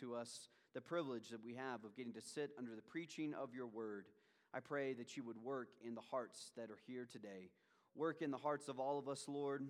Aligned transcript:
to 0.00 0.14
us 0.14 0.48
the 0.74 0.80
privilege 0.80 1.28
that 1.30 1.44
we 1.44 1.54
have 1.54 1.84
of 1.84 1.96
getting 1.96 2.12
to 2.12 2.20
sit 2.20 2.50
under 2.58 2.74
the 2.76 2.82
preaching 2.82 3.34
of 3.34 3.54
your 3.54 3.66
word. 3.66 4.06
I 4.54 4.60
pray 4.60 4.94
that 4.94 5.16
you 5.16 5.24
would 5.24 5.36
work 5.42 5.68
in 5.84 5.94
the 5.94 6.00
hearts 6.00 6.52
that 6.56 6.70
are 6.70 6.78
here 6.86 7.06
today. 7.10 7.50
Work 7.94 8.22
in 8.22 8.30
the 8.30 8.38
hearts 8.38 8.68
of 8.68 8.78
all 8.78 8.98
of 8.98 9.08
us, 9.08 9.24
Lord. 9.28 9.66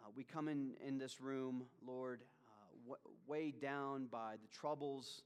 Uh, 0.00 0.08
we 0.16 0.24
come 0.24 0.48
in, 0.48 0.74
in 0.86 0.98
this 0.98 1.20
room, 1.20 1.64
Lord, 1.86 2.22
uh, 2.48 2.76
w- 2.84 3.18
weighed 3.26 3.60
down 3.60 4.06
by 4.06 4.34
the 4.40 4.48
troubles 4.48 5.22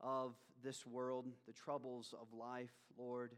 of 0.00 0.34
this 0.62 0.86
world, 0.86 1.26
the 1.46 1.52
troubles 1.52 2.14
of 2.20 2.26
life, 2.36 2.72
Lord, 2.98 3.32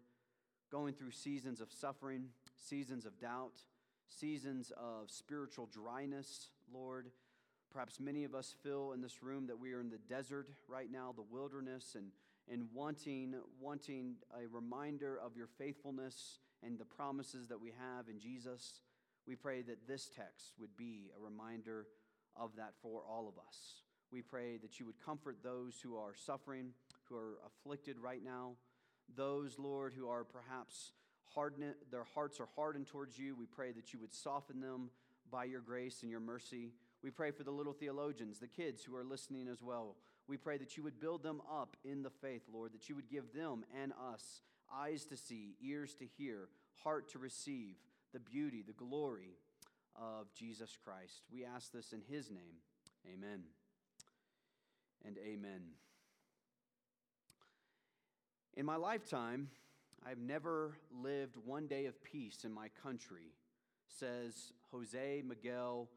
going 0.71 0.95
through 0.95 1.11
seasons 1.11 1.61
of 1.61 1.71
suffering, 1.73 2.29
seasons 2.57 3.07
of 3.07 3.19
doubt, 3.21 3.63
seasons 4.09 4.73
of 4.77 5.11
spiritual 5.11 5.69
dryness, 5.73 6.49
Lord. 6.73 7.09
Perhaps 7.73 8.01
many 8.01 8.25
of 8.25 8.35
us 8.35 8.55
feel 8.63 8.93
in 8.93 9.01
this 9.01 9.23
room 9.23 9.47
that 9.49 9.59
we 9.59 9.73
are 9.73 9.81
in 9.81 9.91
the 9.91 9.99
desert 10.09 10.49
right 10.69 10.91
now, 10.91 11.13
the 11.15 11.23
wilderness, 11.23 11.95
and, 11.95 12.07
and 12.51 12.69
wanting, 12.73 13.35
wanting 13.61 14.15
a 14.35 14.47
reminder 14.49 15.19
of 15.19 15.37
your 15.37 15.49
faithfulness 15.59 16.39
and 16.63 16.79
the 16.79 16.85
promises 16.85 17.49
that 17.49 17.61
we 17.61 17.73
have 17.79 18.09
in 18.09 18.19
Jesus. 18.19 18.81
We 19.27 19.35
pray 19.35 19.63
that 19.63 19.87
this 19.87 20.09
text 20.17 20.53
would 20.59 20.77
be 20.77 21.11
a 21.17 21.23
reminder 21.23 21.87
of 22.37 22.51
that 22.57 22.73
for 22.83 23.03
all 23.09 23.29
of 23.29 23.35
us. 23.39 23.83
We 24.11 24.23
pray 24.23 24.57
that 24.59 24.79
you 24.79 24.87
would 24.87 25.05
comfort 25.05 25.39
those 25.43 25.75
who 25.83 25.97
are 25.97 26.15
suffering, 26.15 26.71
who 27.09 27.17
are 27.17 27.39
afflicted 27.47 27.99
right 27.99 28.23
now, 28.25 28.53
those, 29.15 29.59
Lord, 29.59 29.95
who 29.97 30.09
are 30.09 30.25
perhaps 30.25 30.93
hardened, 31.35 31.75
their 31.91 32.07
hearts 32.15 32.41
are 32.41 32.49
hardened 32.57 32.87
towards 32.87 33.19
you. 33.19 33.37
We 33.37 33.47
pray 33.47 33.73
that 33.73 33.93
you 33.93 34.01
would 34.01 34.15
soften 34.15 34.61
them 34.61 34.91
by 35.31 35.45
your 35.45 35.61
grace 35.61 36.03
and 36.03 36.11
your 36.11 36.21
mercy. 36.21 36.71
We 37.07 37.13
pray 37.13 37.31
for 37.31 37.45
the 37.45 37.53
little 37.53 37.73
theologians, 37.73 38.41
the 38.41 38.49
kids 38.49 38.83
who 38.83 38.97
are 38.97 39.05
listening 39.05 39.47
as 39.47 39.63
well. 39.63 39.95
We 40.27 40.37
pray 40.37 40.59
that 40.59 40.77
you 40.77 40.83
would 40.83 40.99
build 40.99 41.23
them 41.23 41.41
up 41.49 41.77
in 41.85 42.03
the 42.03 42.11
faith, 42.11 42.43
Lord, 42.53 42.73
that 42.73 42.89
you 42.89 42.97
would 42.97 43.09
give 43.09 43.33
them 43.33 43.65
and 43.81 43.93
us 44.13 44.41
eyes 44.75 45.05
to 45.05 45.17
see, 45.17 45.55
ears 45.63 45.95
to 46.01 46.05
hear, 46.05 46.49
heart 46.83 47.09
to 47.13 47.21
receive 47.21 47.77
the 48.13 48.19
beauty, 48.19 48.65
the 48.67 48.73
glory 48.73 49.39
of 49.95 50.35
Jesus 50.35 50.77
Christ. 50.85 51.23
We 51.33 51.45
ask 51.45 51.71
this 51.71 51.93
in 51.93 52.03
his 52.11 52.29
name. 52.29 52.57
Amen 53.07 53.45
and 55.07 55.17
amen. 55.25 55.63
In 58.55 58.67
my 58.67 58.75
lifetime, 58.75 59.51
I've 60.05 60.19
never 60.19 60.77
lived 60.91 61.37
one 61.45 61.69
day 61.69 61.87
of 61.87 62.03
peace 62.03 62.39
in 62.43 62.53
my 62.53 62.67
country, 62.83 63.31
says 63.87 64.51
Jose 64.73 65.23
Miguel 65.25 65.89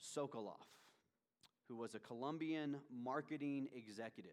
Sokoloff, 0.00 0.68
who 1.68 1.76
was 1.76 1.94
a 1.94 2.00
Colombian 2.00 2.78
marketing 2.90 3.68
executive. 3.74 4.30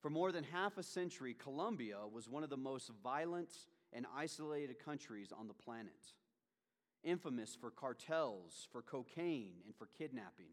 For 0.00 0.10
more 0.10 0.32
than 0.32 0.44
half 0.44 0.78
a 0.78 0.82
century, 0.82 1.34
Colombia 1.34 1.98
was 2.12 2.28
one 2.28 2.42
of 2.42 2.50
the 2.50 2.56
most 2.56 2.90
violent 3.02 3.50
and 3.92 4.06
isolated 4.16 4.84
countries 4.84 5.32
on 5.36 5.48
the 5.48 5.54
planet, 5.54 6.14
infamous 7.04 7.56
for 7.60 7.70
cartels, 7.70 8.66
for 8.72 8.82
cocaine, 8.82 9.62
and 9.64 9.74
for 9.76 9.86
kidnapping. 9.98 10.50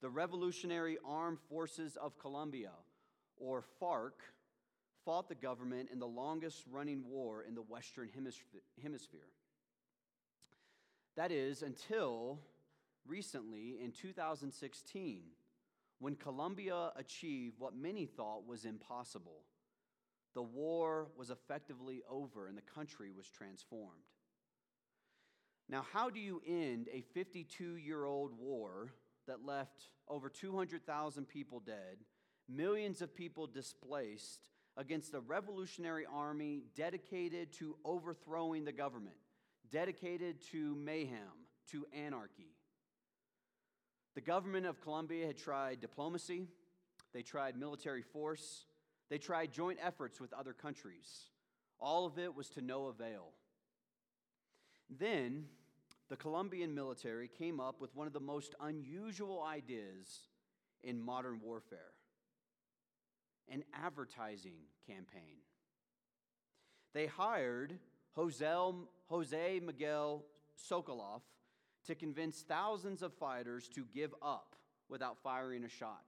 The 0.00 0.10
Revolutionary 0.10 0.98
Armed 1.04 1.38
Forces 1.48 1.96
of 1.96 2.18
Colombia, 2.18 2.72
or 3.36 3.64
FARC, 3.80 4.12
fought 5.04 5.28
the 5.28 5.34
government 5.34 5.88
in 5.92 5.98
the 5.98 6.06
longest 6.06 6.64
running 6.70 7.04
war 7.08 7.42
in 7.42 7.54
the 7.54 7.62
Western 7.62 8.08
Hemisphere. 8.82 9.28
That 11.16 11.32
is, 11.32 11.62
until 11.62 12.38
recently 13.06 13.78
in 13.82 13.92
2016, 13.92 15.22
when 15.98 16.16
Colombia 16.16 16.90
achieved 16.96 17.54
what 17.58 17.76
many 17.76 18.06
thought 18.06 18.46
was 18.46 18.64
impossible. 18.64 19.44
The 20.34 20.42
war 20.42 21.08
was 21.16 21.30
effectively 21.30 22.02
over 22.10 22.48
and 22.48 22.56
the 22.56 22.62
country 22.62 23.10
was 23.10 23.28
transformed. 23.28 24.02
Now, 25.68 25.86
how 25.92 26.10
do 26.10 26.18
you 26.18 26.42
end 26.46 26.88
a 26.92 27.02
52 27.14 27.76
year 27.76 28.04
old 28.04 28.32
war 28.38 28.92
that 29.26 29.44
left 29.44 29.90
over 30.08 30.28
200,000 30.28 31.28
people 31.28 31.60
dead, 31.60 31.98
millions 32.48 33.00
of 33.00 33.14
people 33.14 33.46
displaced, 33.46 34.40
against 34.76 35.14
a 35.14 35.20
revolutionary 35.20 36.06
army 36.12 36.64
dedicated 36.74 37.52
to 37.52 37.76
overthrowing 37.84 38.64
the 38.64 38.72
government, 38.72 39.16
dedicated 39.70 40.40
to 40.50 40.74
mayhem, 40.74 41.46
to 41.70 41.86
anarchy? 41.94 42.51
The 44.14 44.20
government 44.20 44.66
of 44.66 44.80
Colombia 44.80 45.26
had 45.26 45.38
tried 45.38 45.80
diplomacy, 45.80 46.46
they 47.12 47.22
tried 47.22 47.56
military 47.56 48.02
force, 48.02 48.66
they 49.08 49.18
tried 49.18 49.52
joint 49.52 49.78
efforts 49.82 50.20
with 50.20 50.32
other 50.32 50.52
countries. 50.52 51.30
All 51.78 52.06
of 52.06 52.18
it 52.18 52.34
was 52.34 52.48
to 52.50 52.60
no 52.60 52.86
avail. 52.86 53.32
Then, 54.88 55.46
the 56.08 56.16
Colombian 56.16 56.74
military 56.74 57.28
came 57.28 57.58
up 57.58 57.80
with 57.80 57.94
one 57.94 58.06
of 58.06 58.12
the 58.12 58.20
most 58.20 58.54
unusual 58.60 59.42
ideas 59.42 60.28
in 60.82 61.00
modern 61.00 61.40
warfare 61.42 61.92
an 63.48 63.64
advertising 63.74 64.56
campaign. 64.86 65.40
They 66.94 67.06
hired 67.06 67.78
Jose, 68.14 69.60
Miguel 69.64 70.24
Sokoloff 70.70 71.22
to 71.86 71.94
convince 71.94 72.42
thousands 72.42 73.02
of 73.02 73.12
fighters 73.14 73.68
to 73.68 73.84
give 73.94 74.14
up 74.22 74.54
without 74.88 75.18
firing 75.22 75.64
a 75.64 75.68
shot. 75.68 76.04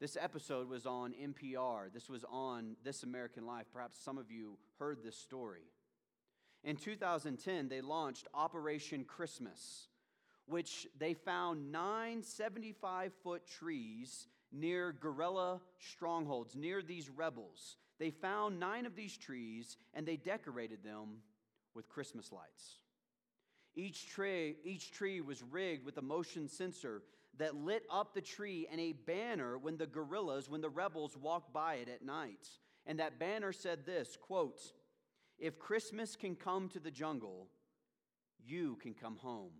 This 0.00 0.16
episode 0.20 0.68
was 0.68 0.86
on 0.86 1.12
NPR. 1.14 1.92
This 1.92 2.08
was 2.08 2.24
on 2.30 2.76
This 2.84 3.04
American 3.04 3.46
Life. 3.46 3.66
Perhaps 3.72 3.98
some 3.98 4.18
of 4.18 4.30
you 4.30 4.58
heard 4.78 5.02
this 5.02 5.16
story. 5.16 5.62
In 6.64 6.76
2010, 6.76 7.68
they 7.68 7.80
launched 7.80 8.26
Operation 8.34 9.04
Christmas, 9.04 9.88
which 10.46 10.86
they 10.98 11.14
found 11.14 11.70
nine 11.70 12.22
75 12.22 13.12
foot 13.22 13.46
trees 13.46 14.26
near 14.50 14.92
guerrilla 14.92 15.60
strongholds, 15.78 16.54
near 16.54 16.82
these 16.82 17.08
rebels. 17.08 17.76
They 17.98 18.10
found 18.10 18.58
nine 18.58 18.86
of 18.86 18.96
these 18.96 19.16
trees 19.16 19.76
and 19.92 20.06
they 20.06 20.16
decorated 20.16 20.82
them 20.82 21.18
with 21.74 21.88
Christmas 21.88 22.32
lights. 22.32 22.80
Each 23.76 24.06
tree, 24.06 24.56
each 24.64 24.92
tree 24.92 25.20
was 25.20 25.42
rigged 25.42 25.84
with 25.84 25.98
a 25.98 26.02
motion 26.02 26.48
sensor 26.48 27.02
that 27.38 27.56
lit 27.56 27.84
up 27.90 28.14
the 28.14 28.20
tree 28.20 28.68
and 28.70 28.80
a 28.80 28.92
banner 28.92 29.58
when 29.58 29.76
the 29.76 29.86
guerrillas, 29.86 30.48
when 30.48 30.60
the 30.60 30.70
rebels 30.70 31.16
walked 31.16 31.52
by 31.52 31.74
it 31.76 31.88
at 31.88 32.04
night. 32.04 32.48
And 32.86 33.00
that 33.00 33.18
banner 33.18 33.52
said 33.52 33.84
this 33.84 34.16
quote, 34.20 34.60
If 35.38 35.58
Christmas 35.58 36.14
can 36.14 36.36
come 36.36 36.68
to 36.70 36.78
the 36.78 36.90
jungle, 36.90 37.48
you 38.44 38.76
can 38.80 38.94
come 38.94 39.16
home. 39.16 39.52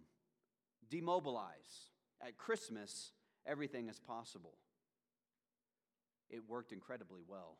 Demobilize. 0.88 1.90
At 2.20 2.38
Christmas, 2.38 3.10
everything 3.46 3.88
is 3.88 3.98
possible. 3.98 4.54
It 6.30 6.48
worked 6.48 6.72
incredibly 6.72 7.20
well. 7.26 7.58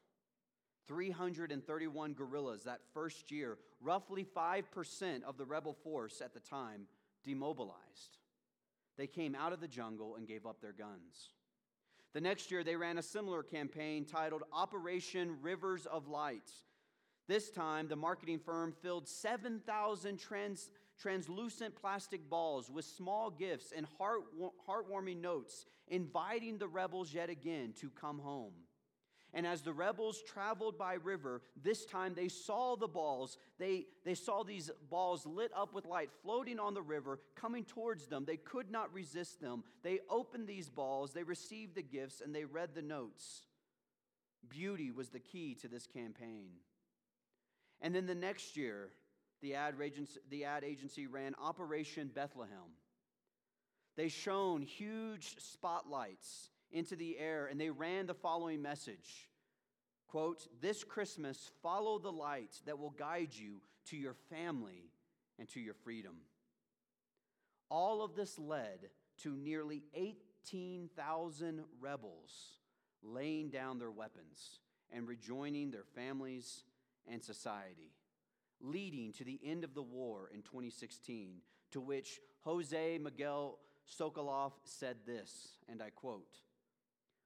331 0.86 2.12
guerrillas 2.12 2.64
that 2.64 2.80
first 2.92 3.30
year, 3.30 3.58
roughly 3.80 4.24
5% 4.24 5.22
of 5.22 5.36
the 5.36 5.44
rebel 5.44 5.72
force 5.72 6.20
at 6.20 6.34
the 6.34 6.40
time, 6.40 6.86
demobilized. 7.24 8.18
They 8.96 9.06
came 9.06 9.34
out 9.34 9.52
of 9.52 9.60
the 9.60 9.68
jungle 9.68 10.16
and 10.16 10.28
gave 10.28 10.46
up 10.46 10.60
their 10.60 10.72
guns. 10.72 11.30
The 12.12 12.20
next 12.20 12.50
year, 12.50 12.62
they 12.62 12.76
ran 12.76 12.98
a 12.98 13.02
similar 13.02 13.42
campaign 13.42 14.04
titled 14.04 14.44
Operation 14.52 15.36
Rivers 15.42 15.86
of 15.86 16.06
Light. 16.06 16.50
This 17.26 17.50
time, 17.50 17.88
the 17.88 17.96
marketing 17.96 18.38
firm 18.38 18.72
filled 18.82 19.08
7,000 19.08 20.18
trans, 20.18 20.70
translucent 21.00 21.74
plastic 21.74 22.28
balls 22.30 22.70
with 22.70 22.84
small 22.84 23.30
gifts 23.30 23.72
and 23.74 23.86
heart, 23.98 24.20
heartwarming 24.68 25.20
notes, 25.20 25.66
inviting 25.88 26.58
the 26.58 26.68
rebels 26.68 27.12
yet 27.12 27.30
again 27.30 27.72
to 27.80 27.90
come 27.90 28.18
home. 28.18 28.52
And 29.36 29.44
as 29.48 29.62
the 29.62 29.72
rebels 29.72 30.22
traveled 30.22 30.78
by 30.78 30.94
river, 30.94 31.42
this 31.60 31.84
time 31.84 32.14
they 32.14 32.28
saw 32.28 32.76
the 32.76 32.86
balls. 32.86 33.36
They, 33.58 33.86
they 34.04 34.14
saw 34.14 34.44
these 34.44 34.70
balls 34.88 35.26
lit 35.26 35.50
up 35.56 35.74
with 35.74 35.86
light 35.86 36.10
floating 36.22 36.60
on 36.60 36.72
the 36.72 36.82
river, 36.82 37.18
coming 37.34 37.64
towards 37.64 38.06
them. 38.06 38.24
They 38.24 38.36
could 38.36 38.70
not 38.70 38.94
resist 38.94 39.40
them. 39.40 39.64
They 39.82 39.98
opened 40.08 40.46
these 40.46 40.70
balls, 40.70 41.12
they 41.12 41.24
received 41.24 41.74
the 41.74 41.82
gifts, 41.82 42.22
and 42.24 42.32
they 42.32 42.44
read 42.44 42.70
the 42.74 42.82
notes. 42.82 43.42
Beauty 44.48 44.92
was 44.92 45.08
the 45.08 45.18
key 45.18 45.56
to 45.62 45.68
this 45.68 45.86
campaign. 45.88 46.50
And 47.80 47.92
then 47.92 48.06
the 48.06 48.14
next 48.14 48.56
year, 48.56 48.90
the 49.42 49.56
ad 49.56 49.74
agency, 49.82 50.20
the 50.30 50.44
ad 50.44 50.62
agency 50.62 51.08
ran 51.08 51.34
Operation 51.42 52.08
Bethlehem. 52.14 52.78
They 53.96 54.08
shone 54.08 54.62
huge 54.62 55.36
spotlights 55.38 56.50
into 56.72 56.96
the 56.96 57.18
air 57.18 57.46
and 57.46 57.60
they 57.60 57.70
ran 57.70 58.06
the 58.06 58.14
following 58.14 58.62
message. 58.62 59.28
Quote 60.08 60.46
this 60.60 60.84
christmas 60.84 61.50
follow 61.62 61.98
the 61.98 62.12
light 62.12 62.60
that 62.66 62.78
will 62.78 62.90
guide 62.90 63.30
you 63.32 63.60
to 63.86 63.96
your 63.96 64.14
family 64.30 64.90
and 65.38 65.48
to 65.48 65.60
your 65.60 65.74
freedom. 65.74 66.16
All 67.70 68.02
of 68.02 68.14
this 68.14 68.38
led 68.38 68.90
to 69.22 69.36
nearly 69.36 69.82
18,000 69.94 71.64
rebels 71.80 72.58
laying 73.02 73.50
down 73.50 73.78
their 73.78 73.90
weapons 73.90 74.60
and 74.90 75.08
rejoining 75.08 75.70
their 75.70 75.84
families 75.94 76.64
and 77.06 77.22
society, 77.22 77.92
leading 78.60 79.12
to 79.12 79.24
the 79.24 79.40
end 79.44 79.64
of 79.64 79.74
the 79.74 79.82
war 79.82 80.30
in 80.32 80.42
2016, 80.42 81.36
to 81.72 81.80
which 81.80 82.20
Jose 82.42 82.98
Miguel 82.98 83.58
Sokoloff 83.98 84.52
said 84.64 84.96
this, 85.06 85.58
and 85.68 85.82
I 85.82 85.90
quote 85.90 86.38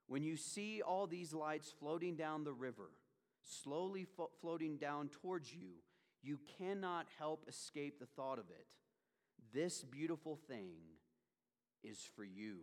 When 0.09 0.23
you 0.23 0.37
see 0.37 0.81
all 0.81 1.07
these 1.07 1.35
lights 1.35 1.73
floating 1.79 2.17
down 2.17 2.43
the 2.43 2.53
river, 2.53 2.91
slowly 3.43 4.05
fo- 4.17 4.31
floating 4.41 4.79
down 4.79 5.09
towards 5.09 5.55
you, 5.55 5.83
you 6.23 6.41
cannot 6.59 7.07
help 7.19 7.45
escape 7.49 8.01
the 8.01 8.07
thought 8.07 8.39
of 8.39 8.51
it. 8.51 8.67
This 9.53 9.85
beautiful 9.85 10.37
thing 10.49 10.77
is 11.85 11.99
for 12.17 12.25
you. 12.25 12.57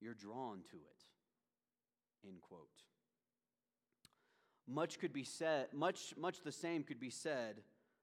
You're 0.00 0.14
drawn 0.14 0.62
to 0.70 0.76
it. 0.76 2.26
End 2.26 2.40
quote. 2.40 2.68
Much 4.66 4.98
could 4.98 5.12
be 5.12 5.24
said, 5.24 5.68
much, 5.72 6.14
much 6.16 6.42
the 6.42 6.52
same 6.52 6.82
could 6.82 7.00
be 7.00 7.10
said 7.10 7.56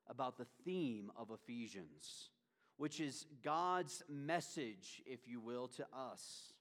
about 0.08 0.38
the 0.38 0.48
theme 0.66 1.12
of 1.16 1.32
Ephesians, 1.32 2.30
which 2.78 3.00
is 3.00 3.26
God's 3.44 4.04
message, 4.08 5.02
if 5.06 5.28
you 5.28 5.40
will, 5.40 5.68
to 5.70 5.86
us. 5.96 6.54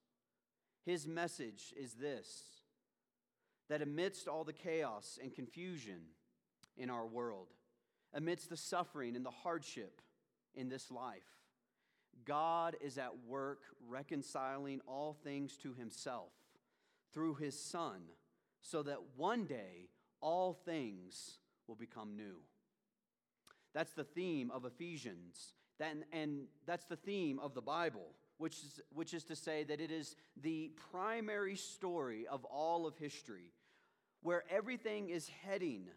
His 0.88 1.06
message 1.06 1.74
is 1.78 1.92
this 1.92 2.44
that 3.68 3.82
amidst 3.82 4.26
all 4.26 4.42
the 4.42 4.54
chaos 4.54 5.18
and 5.22 5.34
confusion 5.34 6.00
in 6.78 6.88
our 6.88 7.06
world, 7.06 7.48
amidst 8.14 8.48
the 8.48 8.56
suffering 8.56 9.14
and 9.14 9.26
the 9.26 9.30
hardship 9.30 10.00
in 10.54 10.70
this 10.70 10.90
life, 10.90 11.28
God 12.24 12.74
is 12.80 12.96
at 12.96 13.12
work 13.26 13.58
reconciling 13.86 14.80
all 14.86 15.12
things 15.22 15.58
to 15.58 15.74
himself 15.74 16.32
through 17.12 17.34
his 17.34 17.60
Son, 17.62 18.00
so 18.62 18.82
that 18.82 18.96
one 19.14 19.44
day 19.44 19.90
all 20.22 20.54
things 20.54 21.36
will 21.66 21.76
become 21.76 22.16
new. 22.16 22.38
That's 23.74 23.92
the 23.92 24.04
theme 24.04 24.50
of 24.50 24.64
Ephesians, 24.64 25.52
and 25.78 26.44
that's 26.66 26.86
the 26.86 26.96
theme 26.96 27.38
of 27.40 27.52
the 27.52 27.60
Bible, 27.60 28.14
which 28.38 28.54
is, 28.54 28.80
which 28.94 29.12
is 29.12 29.24
to 29.24 29.36
say 29.36 29.64
that 29.64 29.80
it 29.80 29.90
is 29.90 30.16
the 30.40 30.70
primary 30.92 31.56
story 31.56 32.26
of 32.26 32.44
all 32.44 32.86
of 32.86 32.96
history, 32.96 33.52
where 34.22 34.44
everything 34.50 35.10
is 35.10 35.28
heading, 35.44 35.88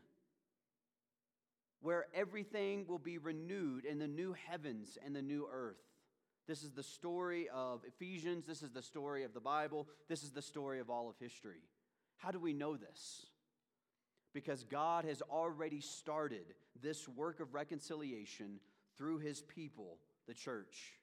where 1.81 2.07
everything 2.13 2.85
will 2.87 2.99
be 2.99 3.17
renewed 3.17 3.85
in 3.85 3.99
the 3.99 4.07
new 4.07 4.35
heavens 4.49 4.97
and 5.03 5.15
the 5.15 5.21
new 5.21 5.47
earth. 5.51 5.81
This 6.47 6.63
is 6.63 6.71
the 6.71 6.83
story 6.83 7.47
of 7.53 7.81
Ephesians. 7.87 8.45
This 8.45 8.63
is 8.63 8.71
the 8.71 8.81
story 8.81 9.23
of 9.23 9.33
the 9.33 9.39
Bible. 9.39 9.87
This 10.09 10.23
is 10.23 10.31
the 10.31 10.41
story 10.41 10.79
of 10.79 10.89
all 10.89 11.09
of 11.09 11.15
history. 11.19 11.61
How 12.17 12.31
do 12.31 12.39
we 12.39 12.53
know 12.53 12.75
this? 12.75 13.25
Because 14.33 14.63
God 14.63 15.05
has 15.05 15.21
already 15.21 15.81
started 15.81 16.53
this 16.81 17.07
work 17.07 17.39
of 17.39 17.53
reconciliation 17.53 18.59
through 18.97 19.19
his 19.19 19.41
people, 19.41 19.97
the 20.27 20.33
church. 20.33 20.93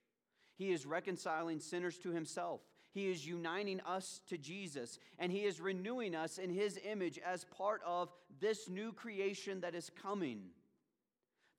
He 0.59 0.73
is 0.73 0.85
reconciling 0.85 1.61
sinners 1.61 1.97
to 1.99 2.11
himself. 2.11 2.61
He 2.93 3.11
is 3.11 3.27
uniting 3.27 3.81
us 3.87 4.21
to 4.29 4.37
Jesus, 4.37 4.99
and 5.19 5.31
He 5.31 5.45
is 5.45 5.61
renewing 5.61 6.17
us 6.17 6.39
in 6.39 6.51
His 6.51 6.79
image 6.85 7.19
as 7.25 7.45
part 7.45 7.81
of 7.87 8.11
this 8.41 8.69
new 8.69 8.93
creation 8.93 9.61
that 9.61 9.75
is 9.75 9.91
coming. 10.03 10.41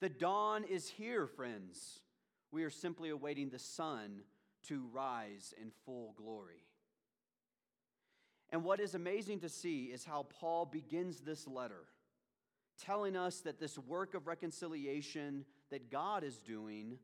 The 0.02 0.10
dawn 0.10 0.66
is 0.66 0.90
here, 0.90 1.28
friends. 1.28 2.00
We 2.52 2.64
are 2.64 2.70
simply 2.70 3.10
awaiting 3.10 3.50
the 3.50 3.60
sun 3.60 4.22
to 4.68 4.86
rise 4.92 5.54
in 5.62 5.72
full 5.86 6.14
glory. 6.18 6.66
And 8.50 8.64
what 8.64 8.80
is 8.80 8.96
amazing 8.96 9.40
to 9.42 9.50
see 9.50 9.86
is 9.86 10.04
how 10.04 10.26
Paul 10.40 10.66
begins 10.66 11.22
this 11.22 11.48
letter, 11.48 11.86
telling 12.84 13.16
us 13.16 13.42
that 13.42 13.60
this 13.60 13.78
work 13.78 14.16
of 14.16 14.26
reconciliation 14.26 15.46
that 15.70 15.92
God 15.92 16.24
is 16.24 16.38
doing 16.38 16.98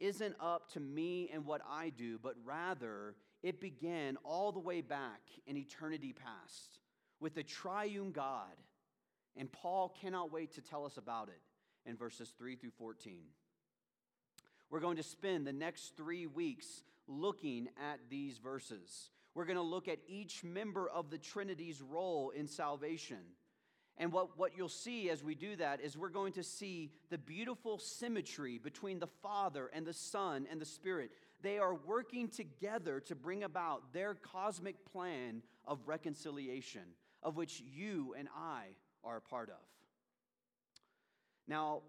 isn't 0.00 0.34
up 0.40 0.72
to 0.72 0.80
me 0.80 1.30
and 1.32 1.44
what 1.44 1.60
I 1.68 1.90
do, 1.90 2.18
but 2.22 2.34
rather 2.44 3.14
it 3.42 3.60
began 3.60 4.16
all 4.24 4.52
the 4.52 4.58
way 4.58 4.80
back 4.80 5.20
in 5.46 5.56
eternity 5.56 6.12
past 6.12 6.78
with 7.20 7.34
the 7.34 7.42
triune 7.42 8.12
God. 8.12 8.56
And 9.36 9.50
Paul 9.50 9.94
cannot 10.00 10.32
wait 10.32 10.54
to 10.54 10.60
tell 10.60 10.84
us 10.84 10.96
about 10.96 11.28
it 11.28 11.40
in 11.88 11.96
verses 11.96 12.32
3 12.36 12.56
through 12.56 12.72
14. 12.78 13.22
We're 14.70 14.80
going 14.80 14.96
to 14.96 15.02
spend 15.02 15.46
the 15.46 15.52
next 15.52 15.96
three 15.96 16.26
weeks 16.26 16.82
looking 17.06 17.68
at 17.78 18.00
these 18.10 18.38
verses. 18.38 19.10
We're 19.34 19.46
going 19.46 19.56
to 19.56 19.62
look 19.62 19.88
at 19.88 19.98
each 20.06 20.44
member 20.44 20.88
of 20.88 21.10
the 21.10 21.18
Trinity's 21.18 21.80
role 21.80 22.30
in 22.30 22.48
salvation. 22.48 23.18
And 23.98 24.12
what, 24.12 24.38
what 24.38 24.52
you'll 24.56 24.68
see 24.68 25.10
as 25.10 25.24
we 25.24 25.34
do 25.34 25.56
that 25.56 25.80
is 25.80 25.96
we're 25.96 26.08
going 26.08 26.32
to 26.34 26.44
see 26.44 26.92
the 27.10 27.18
beautiful 27.18 27.78
symmetry 27.78 28.58
between 28.58 29.00
the 29.00 29.08
Father 29.08 29.70
and 29.72 29.84
the 29.84 29.92
Son 29.92 30.46
and 30.50 30.60
the 30.60 30.64
Spirit. 30.64 31.10
They 31.42 31.58
are 31.58 31.74
working 31.74 32.28
together 32.28 33.00
to 33.00 33.16
bring 33.16 33.42
about 33.42 33.92
their 33.92 34.14
cosmic 34.14 34.84
plan 34.92 35.42
of 35.64 35.80
reconciliation, 35.86 36.82
of 37.24 37.36
which 37.36 37.60
you 37.60 38.14
and 38.16 38.28
I 38.36 38.66
are 39.02 39.16
a 39.16 39.20
part 39.20 39.48
of. 39.48 39.56
Now, 41.48 41.82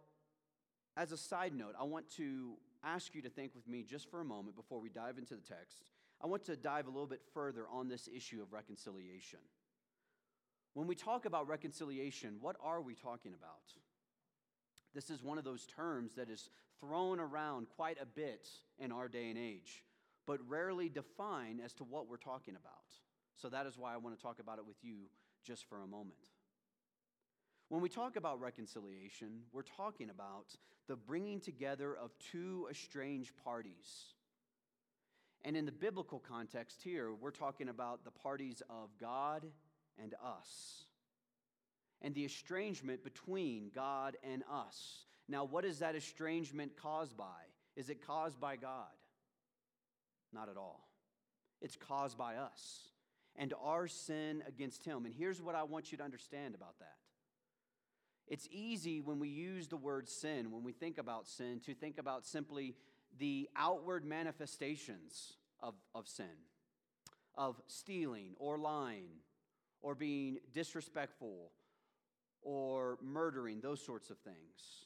as 0.97 1.11
a 1.11 1.17
side 1.17 1.53
note, 1.53 1.75
I 1.79 1.83
want 1.83 2.09
to 2.17 2.53
ask 2.83 3.13
you 3.13 3.21
to 3.21 3.29
think 3.29 3.53
with 3.53 3.67
me 3.67 3.83
just 3.83 4.09
for 4.09 4.19
a 4.19 4.25
moment 4.25 4.56
before 4.56 4.79
we 4.79 4.89
dive 4.89 5.17
into 5.17 5.35
the 5.35 5.41
text. 5.41 5.91
I 6.21 6.27
want 6.27 6.44
to 6.45 6.56
dive 6.56 6.88
a 6.88 6.89
little 6.89 7.07
bit 7.07 7.21
further 7.33 7.65
on 7.71 7.88
this 7.88 8.09
issue 8.13 8.41
of 8.41 8.51
reconciliation. 8.51 9.39
When 10.74 10.88
we 10.88 10.95
talk 10.95 11.25
about 11.25 11.48
reconciliation, 11.48 12.38
what 12.42 12.56
are 12.63 12.81
we 12.81 12.95
talking 12.95 13.33
about? 13.33 13.74
This 14.94 15.10
is 15.10 15.24
one 15.24 15.38
of 15.38 15.44
those 15.44 15.66
terms 15.66 16.16
that 16.16 16.30
is 16.30 16.50
thrown 16.80 17.19
around 17.19 17.68
quite 17.75 17.98
a 18.01 18.06
bit 18.06 18.48
in 18.77 18.92
our 18.92 19.07
day 19.07 19.30
and 19.30 19.38
age, 19.38 19.83
but 20.25 20.39
rarely 20.48 20.89
defined 20.89 21.60
as 21.63 21.74
to 21.74 21.83
what 21.83 22.07
we're 22.07 22.18
talking 22.18 22.56
about. 22.56 22.74
So 23.36 23.50
that 23.50 23.66
is 23.66 23.77
why 23.77 23.94
I 23.94 23.98
want 23.98 24.18
to 24.18 24.21
talk 24.21 24.39
about 24.39 24.57
it 24.57 24.66
with 24.66 24.77
you 24.81 25.10
just 25.44 25.68
for 25.68 25.81
a 25.81 25.88
moment. 25.88 26.30
When 27.69 27.81
we 27.81 27.89
talk 27.89 28.16
about 28.16 28.42
reconciliation, 28.42 29.42
we're 29.51 29.62
talking 29.62 30.10
about 30.10 30.56
the 30.88 30.95
bringing 30.95 31.39
together 31.39 31.95
of 31.95 32.12
two 32.19 32.68
estranged 32.71 33.33
parties. 33.44 34.16
And 35.45 35.56
in 35.56 35.66
the 35.66 35.71
biblical 35.71 36.19
context 36.19 36.81
here, 36.83 37.13
we're 37.13 37.31
talking 37.31 37.69
about 37.69 38.04
the 38.04 38.12
parties 38.12 38.63
of 38.69 38.89
God 39.00 39.45
and 40.01 40.13
us, 40.23 40.85
and 42.01 42.15
the 42.15 42.25
estrangement 42.25 43.03
between 43.03 43.71
God 43.73 44.18
and 44.23 44.44
us. 44.51 45.06
Now, 45.27 45.44
what 45.44 45.65
is 45.65 45.79
that 45.79 45.95
estrangement 45.95 46.71
caused 46.81 47.15
by? 47.15 47.44
Is 47.75 47.89
it 47.89 48.06
caused 48.06 48.39
by 48.39 48.56
God? 48.56 48.87
Not 50.33 50.49
at 50.49 50.57
all. 50.57 50.89
It's 51.61 51.75
caused 51.75 52.18
by 52.18 52.35
us 52.35 52.89
and 53.35 53.53
our 53.63 53.87
sin 53.87 54.44
against 54.47 54.83
Him. 54.83 55.06
And 55.06 55.13
here's 55.13 55.41
what 55.41 55.56
I 55.56 55.63
want 55.63 55.91
you 55.91 55.97
to 55.97 56.03
understand 56.03 56.56
about 56.56 56.79
that. 56.79 56.95
It's 58.27 58.47
easy 58.51 59.01
when 59.01 59.18
we 59.19 59.29
use 59.29 59.68
the 59.68 59.77
word 59.77 60.07
sin, 60.07 60.51
when 60.51 60.63
we 60.63 60.71
think 60.71 60.99
about 60.99 61.27
sin, 61.27 61.61
to 61.65 61.73
think 61.73 61.97
about 61.97 62.25
simply 62.25 62.75
the 63.18 63.49
outward 63.56 64.06
manifestations 64.06 65.33
of, 65.59 65.73
of 65.95 66.07
sin, 66.07 66.25
of 67.35 67.59
stealing 67.68 68.33
or 68.37 68.59
lying 68.59 69.07
or 69.81 69.95
being 69.95 70.38
disrespectful 70.54 71.52
or 72.42 72.98
murdering, 73.02 73.62
those 73.62 73.83
sorts 73.83 74.09
of 74.09 74.18
things. 74.19 74.86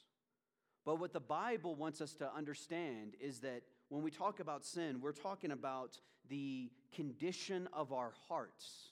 But 0.86 1.00
what 1.00 1.14
the 1.14 1.20
Bible 1.20 1.76
wants 1.76 2.02
us 2.02 2.14
to 2.16 2.34
understand 2.34 3.14
is 3.22 3.40
that 3.40 3.62
when 3.90 4.04
we 4.04 4.12
talk 4.12 4.40
about 4.40 4.66
sin, 4.66 5.00
we're 5.02 5.12
talking 5.12 5.52
about 5.52 5.98
the 6.30 6.72
condition 6.94 7.70
of 7.74 7.94
our 7.94 8.12
hearts. 8.28 8.90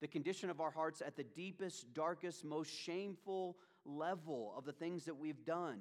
The 0.00 0.08
condition 0.08 0.48
of 0.50 0.60
our 0.60 0.70
hearts 0.70 1.02
at 1.04 1.16
the 1.16 1.24
deepest, 1.24 1.92
darkest, 1.92 2.44
most 2.44 2.70
shameful 2.70 3.56
level 3.84 4.54
of 4.56 4.64
the 4.64 4.72
things 4.72 5.04
that 5.04 5.16
we've 5.16 5.44
done. 5.44 5.80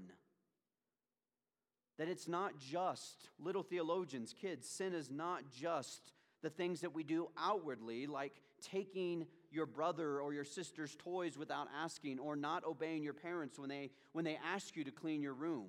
That 1.98 2.08
it's 2.08 2.28
not 2.28 2.60
just, 2.60 3.30
little 3.40 3.64
theologians, 3.64 4.34
kids, 4.40 4.70
sin 4.70 4.94
is 4.94 5.10
not 5.10 5.50
just 5.52 6.12
the 6.44 6.50
things 6.50 6.82
that 6.82 6.94
we 6.94 7.04
do 7.04 7.30
outwardly, 7.38 8.06
like 8.06 8.34
taking 8.62 9.26
your 9.52 9.66
brother 9.66 10.20
or 10.20 10.34
your 10.34 10.44
sister's 10.44 10.96
toys 10.96 11.38
without 11.38 11.68
asking, 11.82 12.20
or 12.20 12.36
not 12.36 12.66
obeying 12.66 13.04
your 13.04 13.14
parents 13.14 13.58
when 13.58 13.70
they, 13.70 13.92
when 14.12 14.26
they 14.26 14.38
ask 14.54 14.76
you 14.76 14.84
to 14.84 14.92
clean 14.92 15.22
your 15.22 15.34
room. 15.34 15.68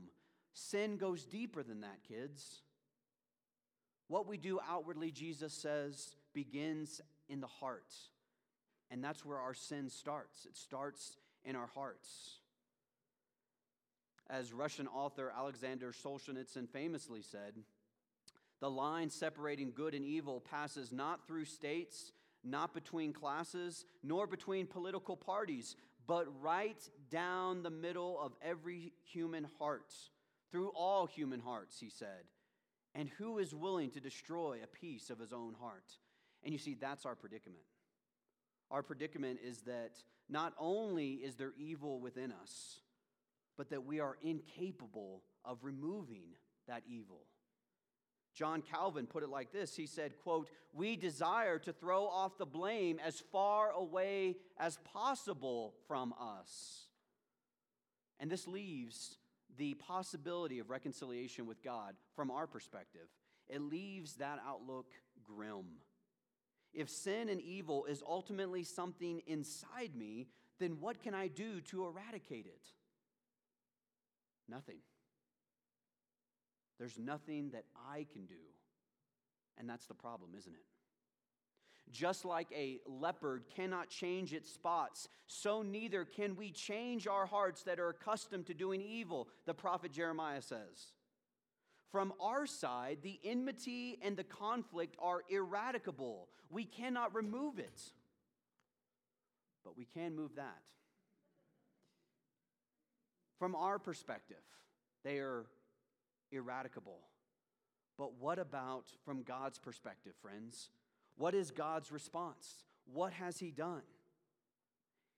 Sin 0.54 0.96
goes 0.96 1.24
deeper 1.24 1.62
than 1.62 1.82
that, 1.82 1.98
kids. 2.06 2.62
What 4.08 4.26
we 4.26 4.36
do 4.36 4.58
outwardly, 4.68 5.10
Jesus 5.10 5.52
says, 5.52 6.16
begins 6.34 7.00
in 7.28 7.40
the 7.40 7.46
heart. 7.46 7.94
And 8.90 9.04
that's 9.04 9.24
where 9.24 9.38
our 9.38 9.54
sin 9.54 9.90
starts. 9.90 10.46
It 10.46 10.56
starts 10.56 11.18
in 11.44 11.56
our 11.56 11.66
hearts. 11.66 12.38
As 14.30 14.52
Russian 14.52 14.88
author 14.88 15.32
Alexander 15.36 15.92
Solzhenitsyn 15.92 16.68
famously 16.68 17.22
said, 17.22 17.54
The 18.60 18.70
line 18.70 19.10
separating 19.10 19.72
good 19.74 19.94
and 19.94 20.04
evil 20.04 20.40
passes 20.40 20.92
not 20.92 21.26
through 21.26 21.46
states, 21.46 22.12
not 22.44 22.74
between 22.74 23.12
classes, 23.12 23.84
nor 24.02 24.26
between 24.26 24.66
political 24.66 25.16
parties, 25.16 25.76
but 26.06 26.26
right 26.40 26.88
down 27.10 27.62
the 27.62 27.70
middle 27.70 28.18
of 28.20 28.32
every 28.42 28.92
human 29.04 29.46
heart, 29.58 29.92
through 30.50 30.68
all 30.70 31.06
human 31.06 31.40
hearts, 31.40 31.78
he 31.78 31.90
said. 31.90 32.24
And 32.94 33.10
who 33.18 33.38
is 33.38 33.54
willing 33.54 33.90
to 33.90 34.00
destroy 34.00 34.60
a 34.62 34.66
piece 34.66 35.10
of 35.10 35.18
his 35.18 35.32
own 35.32 35.54
heart? 35.60 35.92
And 36.42 36.52
you 36.52 36.58
see, 36.58 36.74
that's 36.74 37.04
our 37.04 37.14
predicament. 37.14 37.64
Our 38.70 38.82
predicament 38.82 39.40
is 39.44 39.60
that 39.62 39.92
not 40.28 40.54
only 40.58 41.12
is 41.14 41.36
there 41.36 41.52
evil 41.58 42.00
within 42.00 42.32
us, 42.32 42.80
but 43.56 43.70
that 43.70 43.84
we 43.84 44.00
are 44.00 44.16
incapable 44.22 45.22
of 45.44 45.64
removing 45.64 46.36
that 46.66 46.82
evil. 46.88 47.22
John 48.38 48.62
Calvin 48.62 49.08
put 49.08 49.24
it 49.24 49.28
like 49.28 49.50
this. 49.50 49.74
He 49.74 49.86
said, 49.86 50.16
quote, 50.22 50.48
"We 50.72 50.94
desire 50.94 51.58
to 51.58 51.72
throw 51.72 52.06
off 52.06 52.38
the 52.38 52.46
blame 52.46 53.00
as 53.00 53.18
far 53.18 53.72
away 53.72 54.36
as 54.56 54.78
possible 54.84 55.74
from 55.88 56.14
us." 56.16 56.88
And 58.20 58.30
this 58.30 58.46
leaves 58.46 59.18
the 59.56 59.74
possibility 59.74 60.60
of 60.60 60.70
reconciliation 60.70 61.46
with 61.46 61.62
God 61.62 61.96
from 62.14 62.30
our 62.30 62.46
perspective. 62.46 63.08
It 63.48 63.60
leaves 63.60 64.14
that 64.14 64.38
outlook 64.46 64.92
grim. 65.24 65.80
If 66.72 66.88
sin 66.90 67.28
and 67.28 67.40
evil 67.40 67.86
is 67.86 68.04
ultimately 68.06 68.62
something 68.62 69.20
inside 69.26 69.96
me, 69.96 70.28
then 70.58 70.78
what 70.78 71.00
can 71.00 71.12
I 71.12 71.26
do 71.26 71.60
to 71.62 71.86
eradicate 71.86 72.46
it? 72.46 72.72
Nothing. 74.46 74.78
There's 76.78 76.98
nothing 76.98 77.50
that 77.50 77.64
I 77.90 78.06
can 78.12 78.26
do. 78.26 78.34
And 79.58 79.68
that's 79.68 79.86
the 79.86 79.94
problem, 79.94 80.30
isn't 80.36 80.52
it? 80.52 80.62
Just 81.90 82.24
like 82.24 82.48
a 82.54 82.80
leopard 82.86 83.44
cannot 83.56 83.88
change 83.88 84.32
its 84.34 84.52
spots, 84.52 85.08
so 85.26 85.62
neither 85.62 86.04
can 86.04 86.36
we 86.36 86.50
change 86.50 87.06
our 87.06 87.26
hearts 87.26 87.62
that 87.62 87.80
are 87.80 87.88
accustomed 87.88 88.46
to 88.46 88.54
doing 88.54 88.82
evil, 88.82 89.28
the 89.46 89.54
prophet 89.54 89.92
Jeremiah 89.92 90.42
says. 90.42 90.92
From 91.90 92.12
our 92.20 92.46
side, 92.46 92.98
the 93.02 93.18
enmity 93.24 93.98
and 94.02 94.16
the 94.16 94.24
conflict 94.24 94.96
are 95.00 95.22
eradicable. 95.32 96.26
We 96.50 96.64
cannot 96.64 97.14
remove 97.14 97.58
it, 97.58 97.80
but 99.64 99.76
we 99.76 99.86
can 99.86 100.14
move 100.14 100.36
that. 100.36 100.60
From 103.38 103.54
our 103.54 103.78
perspective, 103.78 104.36
they 105.04 105.18
are 105.18 105.46
eradicable. 106.32 107.00
But 107.96 108.14
what 108.20 108.38
about 108.38 108.86
from 109.04 109.22
God's 109.22 109.58
perspective, 109.58 110.12
friends? 110.22 110.70
What 111.16 111.34
is 111.34 111.50
God's 111.50 111.90
response? 111.90 112.64
What 112.92 113.12
has 113.12 113.38
He 113.38 113.50
done? 113.50 113.82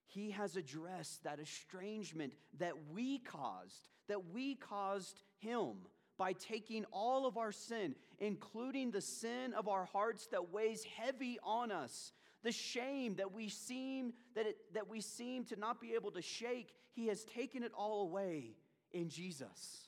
He 0.07 0.31
has 0.31 0.55
addressed 0.57 1.23
that 1.23 1.39
estrangement 1.39 2.33
that 2.59 2.73
we 2.91 3.19
caused, 3.19 3.87
that 4.07 4.31
we 4.33 4.55
caused 4.55 5.21
Him 5.39 5.75
by 6.17 6.33
taking 6.33 6.85
all 6.91 7.25
of 7.25 7.37
our 7.37 7.51
sin, 7.51 7.95
including 8.19 8.91
the 8.91 9.01
sin 9.01 9.53
of 9.53 9.67
our 9.67 9.85
hearts 9.85 10.27
that 10.27 10.51
weighs 10.51 10.83
heavy 10.83 11.39
on 11.43 11.71
us, 11.71 12.11
the 12.43 12.51
shame 12.51 13.15
that 13.15 13.31
we 13.31 13.47
seem 13.47 14.13
that, 14.35 14.47
it, 14.47 14.57
that 14.73 14.89
we 14.89 15.01
seem 15.01 15.45
to 15.45 15.55
not 15.55 15.79
be 15.79 15.93
able 15.93 16.11
to 16.11 16.21
shake. 16.21 16.73
He 16.93 17.07
has 17.07 17.23
taken 17.23 17.63
it 17.63 17.71
all 17.75 18.03
away 18.03 18.55
in 18.91 19.09
Jesus. 19.09 19.87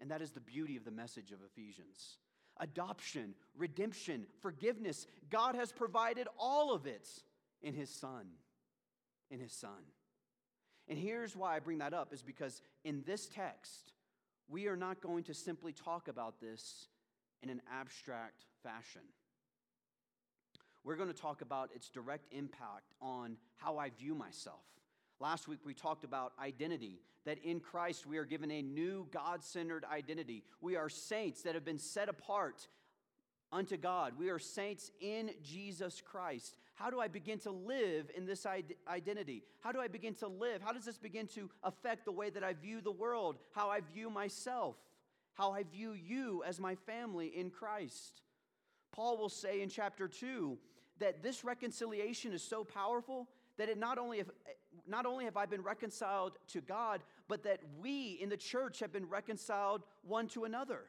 And 0.00 0.10
that 0.10 0.22
is 0.22 0.32
the 0.32 0.40
beauty 0.40 0.76
of 0.76 0.84
the 0.84 0.90
message 0.90 1.32
of 1.32 1.38
Ephesians. 1.44 2.18
Adoption, 2.58 3.34
redemption, 3.56 4.26
forgiveness. 4.40 5.06
God 5.30 5.54
has 5.54 5.72
provided 5.72 6.28
all 6.38 6.72
of 6.72 6.86
it 6.86 7.08
in 7.62 7.74
His 7.74 7.90
Son. 7.90 8.26
In 9.30 9.40
His 9.40 9.52
Son. 9.52 9.70
And 10.88 10.98
here's 10.98 11.34
why 11.34 11.56
I 11.56 11.60
bring 11.60 11.78
that 11.78 11.94
up 11.94 12.12
is 12.12 12.22
because 12.22 12.62
in 12.84 13.02
this 13.06 13.26
text, 13.26 13.92
we 14.48 14.68
are 14.68 14.76
not 14.76 15.00
going 15.00 15.24
to 15.24 15.34
simply 15.34 15.72
talk 15.72 16.08
about 16.08 16.40
this 16.40 16.86
in 17.42 17.50
an 17.50 17.60
abstract 17.72 18.44
fashion. 18.62 19.02
We're 20.84 20.96
going 20.96 21.12
to 21.12 21.20
talk 21.20 21.40
about 21.40 21.70
its 21.74 21.88
direct 21.88 22.32
impact 22.32 22.94
on 23.00 23.36
how 23.56 23.78
I 23.78 23.90
view 23.90 24.14
myself. 24.14 24.62
Last 25.18 25.48
week 25.48 25.60
we 25.64 25.72
talked 25.72 26.04
about 26.04 26.32
identity, 26.38 27.00
that 27.24 27.38
in 27.42 27.60
Christ 27.60 28.06
we 28.06 28.18
are 28.18 28.24
given 28.24 28.50
a 28.50 28.62
new 28.62 29.06
God 29.10 29.42
centered 29.42 29.84
identity. 29.90 30.44
We 30.60 30.76
are 30.76 30.88
saints 30.88 31.42
that 31.42 31.54
have 31.54 31.64
been 31.64 31.78
set 31.78 32.08
apart 32.08 32.68
unto 33.50 33.76
God. 33.76 34.12
We 34.18 34.28
are 34.28 34.38
saints 34.38 34.90
in 35.00 35.30
Jesus 35.42 36.02
Christ. 36.04 36.58
How 36.74 36.90
do 36.90 37.00
I 37.00 37.08
begin 37.08 37.38
to 37.40 37.50
live 37.50 38.10
in 38.14 38.26
this 38.26 38.46
identity? 38.86 39.42
How 39.60 39.72
do 39.72 39.80
I 39.80 39.88
begin 39.88 40.14
to 40.16 40.28
live? 40.28 40.60
How 40.60 40.72
does 40.72 40.84
this 40.84 40.98
begin 40.98 41.26
to 41.28 41.48
affect 41.62 42.04
the 42.04 42.12
way 42.12 42.28
that 42.28 42.44
I 42.44 42.52
view 42.52 42.82
the 42.82 42.92
world, 42.92 43.38
how 43.52 43.70
I 43.70 43.80
view 43.80 44.10
myself, 44.10 44.76
how 45.32 45.52
I 45.52 45.62
view 45.62 45.92
you 45.92 46.42
as 46.46 46.60
my 46.60 46.74
family 46.74 47.28
in 47.28 47.48
Christ? 47.50 48.20
Paul 48.92 49.16
will 49.16 49.30
say 49.30 49.62
in 49.62 49.70
chapter 49.70 50.08
2 50.08 50.58
that 50.98 51.22
this 51.22 51.44
reconciliation 51.44 52.32
is 52.32 52.42
so 52.42 52.62
powerful 52.64 53.28
that 53.56 53.70
it 53.70 53.78
not 53.78 53.96
only 53.96 54.22
not 54.86 55.06
only 55.06 55.24
have 55.24 55.36
I 55.36 55.46
been 55.46 55.62
reconciled 55.62 56.38
to 56.48 56.60
God, 56.60 57.02
but 57.28 57.44
that 57.44 57.60
we 57.80 58.18
in 58.20 58.28
the 58.28 58.36
church 58.36 58.80
have 58.80 58.92
been 58.92 59.08
reconciled 59.08 59.82
one 60.02 60.28
to 60.28 60.44
another. 60.44 60.80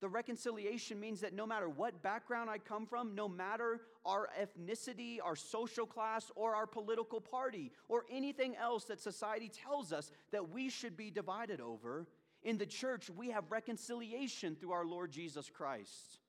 The 0.00 0.08
reconciliation 0.08 1.00
means 1.00 1.20
that 1.20 1.34
no 1.34 1.44
matter 1.44 1.68
what 1.68 2.02
background 2.02 2.48
I 2.48 2.58
come 2.58 2.86
from, 2.86 3.16
no 3.16 3.28
matter 3.28 3.80
our 4.04 4.28
ethnicity, 4.40 5.18
our 5.22 5.34
social 5.34 5.86
class, 5.86 6.30
or 6.36 6.54
our 6.54 6.66
political 6.66 7.20
party, 7.20 7.72
or 7.88 8.04
anything 8.10 8.54
else 8.54 8.84
that 8.84 9.00
society 9.00 9.50
tells 9.50 9.92
us 9.92 10.12
that 10.30 10.50
we 10.50 10.68
should 10.68 10.96
be 10.96 11.10
divided 11.10 11.60
over, 11.60 12.06
in 12.44 12.58
the 12.58 12.66
church 12.66 13.10
we 13.10 13.30
have 13.30 13.50
reconciliation 13.50 14.54
through 14.54 14.72
our 14.72 14.86
Lord 14.86 15.10
Jesus 15.10 15.50
Christ. 15.50 16.20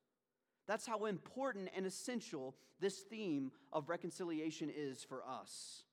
That's 0.68 0.88
how 0.88 1.06
important 1.06 1.70
and 1.76 1.86
essential 1.86 2.56
this 2.80 3.00
theme 3.00 3.52
of 3.72 3.90
reconciliation 3.90 4.72
is 4.76 5.04
for 5.04 5.24
us. 5.24 5.84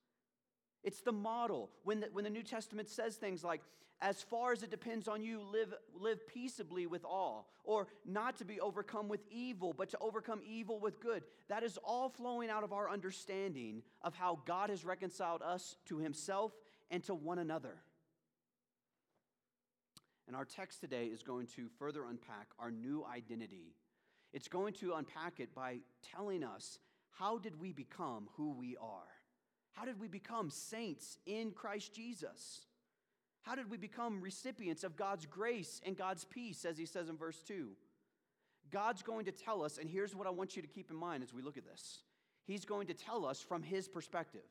It's 0.86 1.00
the 1.00 1.12
model. 1.12 1.70
When 1.82 2.00
the, 2.00 2.08
when 2.12 2.24
the 2.24 2.30
New 2.30 2.44
Testament 2.44 2.88
says 2.88 3.16
things 3.16 3.42
like, 3.42 3.60
as 4.00 4.22
far 4.22 4.52
as 4.52 4.62
it 4.62 4.70
depends 4.70 5.08
on 5.08 5.22
you, 5.22 5.40
live, 5.40 5.74
live 5.98 6.26
peaceably 6.28 6.86
with 6.86 7.04
all, 7.04 7.48
or 7.64 7.88
not 8.04 8.36
to 8.36 8.44
be 8.44 8.60
overcome 8.60 9.08
with 9.08 9.20
evil, 9.30 9.74
but 9.76 9.90
to 9.90 9.98
overcome 10.00 10.40
evil 10.46 10.78
with 10.78 11.00
good. 11.00 11.24
That 11.48 11.64
is 11.64 11.78
all 11.82 12.08
flowing 12.08 12.50
out 12.50 12.62
of 12.62 12.72
our 12.72 12.88
understanding 12.88 13.82
of 14.02 14.14
how 14.14 14.38
God 14.46 14.70
has 14.70 14.84
reconciled 14.84 15.42
us 15.42 15.76
to 15.86 15.98
himself 15.98 16.52
and 16.90 17.02
to 17.04 17.14
one 17.14 17.38
another. 17.38 17.78
And 20.28 20.36
our 20.36 20.44
text 20.44 20.80
today 20.80 21.06
is 21.06 21.22
going 21.22 21.46
to 21.56 21.68
further 21.78 22.04
unpack 22.04 22.48
our 22.58 22.70
new 22.70 23.04
identity. 23.04 23.74
It's 24.32 24.48
going 24.48 24.74
to 24.74 24.92
unpack 24.94 25.40
it 25.40 25.52
by 25.54 25.78
telling 26.14 26.44
us 26.44 26.78
how 27.10 27.38
did 27.38 27.58
we 27.58 27.72
become 27.72 28.28
who 28.36 28.52
we 28.52 28.76
are? 28.76 29.15
How 29.76 29.84
did 29.84 30.00
we 30.00 30.08
become 30.08 30.48
saints 30.48 31.18
in 31.26 31.50
Christ 31.50 31.94
Jesus? 31.94 32.62
How 33.42 33.54
did 33.54 33.70
we 33.70 33.76
become 33.76 34.22
recipients 34.22 34.84
of 34.84 34.96
God's 34.96 35.26
grace 35.26 35.80
and 35.84 35.96
God's 35.96 36.24
peace, 36.24 36.64
as 36.64 36.78
he 36.78 36.86
says 36.86 37.10
in 37.10 37.16
verse 37.16 37.42
2? 37.46 37.68
God's 38.72 39.02
going 39.02 39.26
to 39.26 39.32
tell 39.32 39.62
us, 39.62 39.78
and 39.78 39.88
here's 39.88 40.16
what 40.16 40.26
I 40.26 40.30
want 40.30 40.56
you 40.56 40.62
to 40.62 40.68
keep 40.68 40.90
in 40.90 40.96
mind 40.96 41.22
as 41.22 41.32
we 41.32 41.42
look 41.42 41.58
at 41.58 41.64
this 41.64 42.00
He's 42.46 42.64
going 42.64 42.86
to 42.86 42.94
tell 42.94 43.26
us 43.26 43.40
from 43.40 43.62
his 43.62 43.86
perspective. 43.86 44.48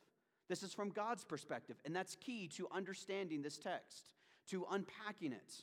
This 0.48 0.62
is 0.62 0.74
from 0.74 0.90
God's 0.90 1.24
perspective, 1.24 1.78
and 1.86 1.96
that's 1.96 2.16
key 2.16 2.48
to 2.50 2.68
understanding 2.72 3.42
this 3.42 3.58
text, 3.58 4.12
to 4.52 4.66
unpacking 4.72 5.34
it. 5.34 5.54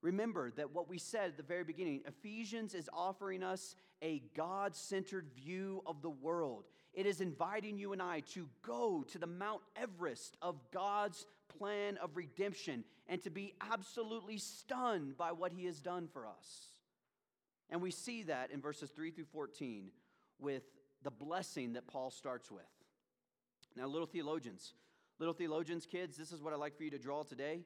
Remember 0.00 0.50
that 0.52 0.72
what 0.72 0.88
we 0.88 0.96
said 0.96 1.30
at 1.30 1.36
the 1.36 1.42
very 1.42 1.64
beginning, 1.64 2.02
Ephesians 2.06 2.74
is 2.74 2.88
offering 2.92 3.42
us 3.42 3.74
a 4.02 4.22
God 4.34 4.74
centered 4.74 5.28
view 5.36 5.82
of 5.86 6.00
the 6.00 6.10
world. 6.10 6.64
It 6.94 7.06
is 7.06 7.20
inviting 7.20 7.78
you 7.78 7.92
and 7.92 8.00
I 8.00 8.20
to 8.34 8.48
go 8.62 9.04
to 9.10 9.18
the 9.18 9.26
Mount 9.26 9.60
Everest 9.76 10.36
of 10.40 10.56
God's 10.70 11.26
plan 11.58 11.98
of 11.98 12.16
redemption 12.16 12.84
and 13.08 13.22
to 13.22 13.30
be 13.30 13.54
absolutely 13.60 14.38
stunned 14.38 15.16
by 15.16 15.32
what 15.32 15.52
He 15.52 15.64
has 15.66 15.80
done 15.80 16.08
for 16.12 16.26
us. 16.26 16.68
And 17.70 17.82
we 17.82 17.90
see 17.90 18.22
that 18.24 18.50
in 18.50 18.60
verses 18.60 18.90
3 18.90 19.10
through 19.10 19.24
14 19.24 19.90
with 20.38 20.62
the 21.02 21.10
blessing 21.10 21.72
that 21.72 21.86
Paul 21.86 22.10
starts 22.10 22.50
with. 22.50 22.62
Now, 23.76 23.86
little 23.86 24.06
theologians, 24.06 24.74
little 25.18 25.34
theologians, 25.34 25.86
kids, 25.86 26.16
this 26.16 26.32
is 26.32 26.42
what 26.42 26.52
I'd 26.52 26.60
like 26.60 26.76
for 26.76 26.84
you 26.84 26.90
to 26.90 26.98
draw 26.98 27.24
today. 27.24 27.62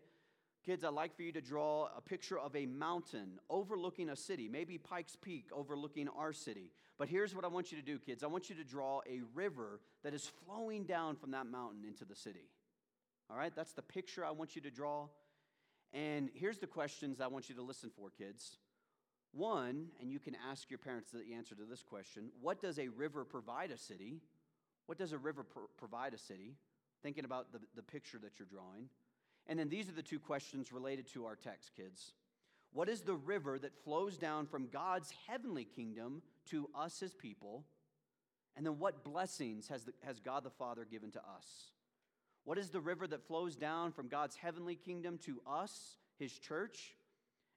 Kids, 0.65 0.85
I'd 0.85 0.93
like 0.93 1.17
for 1.17 1.23
you 1.23 1.33
to 1.33 1.41
draw 1.41 1.89
a 1.97 2.01
picture 2.01 2.39
of 2.39 2.55
a 2.55 2.67
mountain 2.67 3.39
overlooking 3.49 4.11
a 4.11 4.17
city, 4.17 4.49
maybe 4.49 4.77
Pikes 4.77 5.17
Peak 5.17 5.49
overlooking 5.53 6.09
our 6.09 6.33
city. 6.33 6.73
But 6.99 7.09
here's 7.09 7.35
what 7.35 7.45
I 7.45 7.49
want 7.49 7.71
you 7.71 7.79
to 7.79 7.85
do, 7.85 7.99
kids. 7.99 8.23
I 8.23 8.27
want 8.27 8.51
you 8.51 8.57
to 8.57 8.65
draw 8.65 9.01
a 9.09 9.23
river 9.35 9.81
that 10.03 10.15
is 10.15 10.31
flowing 10.45 10.85
down 10.85 11.17
from 11.17 11.31
that 11.31 11.47
mountain 11.47 11.85
into 11.87 12.05
the 12.05 12.15
city. 12.15 12.51
All 13.31 13.37
right, 13.37 13.53
that's 13.55 13.73
the 13.73 13.83
picture 13.83 14.25
I 14.25 14.31
want 14.33 14.57
you 14.57 14.63
to 14.63 14.71
draw. 14.71 15.07
And 15.93 16.29
here's 16.35 16.59
the 16.59 16.67
questions 16.67 17.21
I 17.21 17.29
want 17.29 17.49
you 17.49 17.55
to 17.55 17.63
listen 17.63 17.91
for, 17.97 18.11
kids. 18.11 18.59
One, 19.33 19.89
and 20.01 20.11
you 20.11 20.19
can 20.19 20.37
ask 20.51 20.71
your 20.71 20.79
parents 20.79 21.11
the 21.11 21.35
answer 21.35 21.55
to 21.55 21.65
this 21.65 21.83
question 21.83 22.31
what 22.41 22.61
does 22.61 22.79
a 22.79 22.89
river 22.89 23.25
provide 23.25 23.71
a 23.71 23.79
city? 23.79 24.21
What 24.87 24.99
does 24.99 25.13
a 25.13 25.19
river 25.19 25.45
pr- 25.45 25.61
provide 25.77 26.15
a 26.15 26.19
city? 26.19 26.55
Thinking 27.03 27.25
about 27.25 27.53
the, 27.53 27.61
the 27.77 27.83
picture 27.83 28.19
that 28.19 28.39
you're 28.39 28.49
drawing. 28.51 28.89
And 29.49 29.59
then 29.59 29.69
these 29.69 29.89
are 29.89 29.93
the 29.93 30.03
two 30.03 30.19
questions 30.19 30.73
related 30.73 31.07
to 31.13 31.25
our 31.25 31.37
text, 31.37 31.73
kids. 31.75 32.13
What 32.73 32.89
is 32.89 33.01
the 33.01 33.15
river 33.15 33.59
that 33.59 33.83
flows 33.83 34.19
down 34.19 34.47
from 34.47 34.69
God's 34.69 35.13
heavenly 35.27 35.65
kingdom 35.65 36.23
to 36.51 36.69
us, 36.75 37.03
as 37.03 37.15
people? 37.15 37.65
And 38.57 38.67
then 38.67 38.79
what 38.79 39.05
blessings 39.05 39.69
has, 39.69 39.85
the, 39.85 39.93
has 40.05 40.21
God 40.21 40.45
the 40.45 40.51
Father 40.51 40.85
given 40.85 41.11
to 41.13 41.21
us? 41.21 41.73
What 42.45 42.59
is 42.59 42.71
the 42.71 42.81
river 42.81 43.07
that 43.07 43.27
flows 43.27 43.57
down 43.57 43.93
from 43.93 44.09
God's 44.09 44.37
heavenly 44.37 44.75
kingdom 44.75 45.19
to 45.25 45.41
us, 45.47 45.97
his 46.19 46.33
church? 46.33 46.95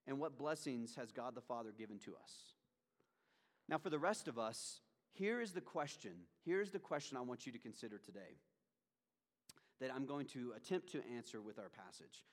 And 0.06 0.18
what 0.18 0.38
blessings 0.38 0.94
has 0.96 1.12
God 1.12 1.34
the 1.34 1.40
Father 1.40 1.72
given 1.76 1.98
to 2.00 2.12
us? 2.12 2.32
Now, 3.68 3.78
for 3.78 3.90
the 3.90 3.98
rest 3.98 4.28
of 4.28 4.38
us, 4.38 4.80
here 5.12 5.40
is 5.40 5.52
the 5.52 5.60
question. 5.60 6.12
Here's 6.44 6.70
the 6.70 6.78
question 6.78 7.16
I 7.16 7.20
want 7.20 7.46
you 7.46 7.52
to 7.52 7.58
consider 7.58 7.98
today 7.98 8.38
that 9.82 9.90
I'm 9.92 10.06
going 10.06 10.26
to 10.26 10.52
attempt 10.56 10.92
to 10.92 11.02
answer 11.16 11.42
with 11.42 11.58
our 11.58 11.68
passage, 11.68 12.24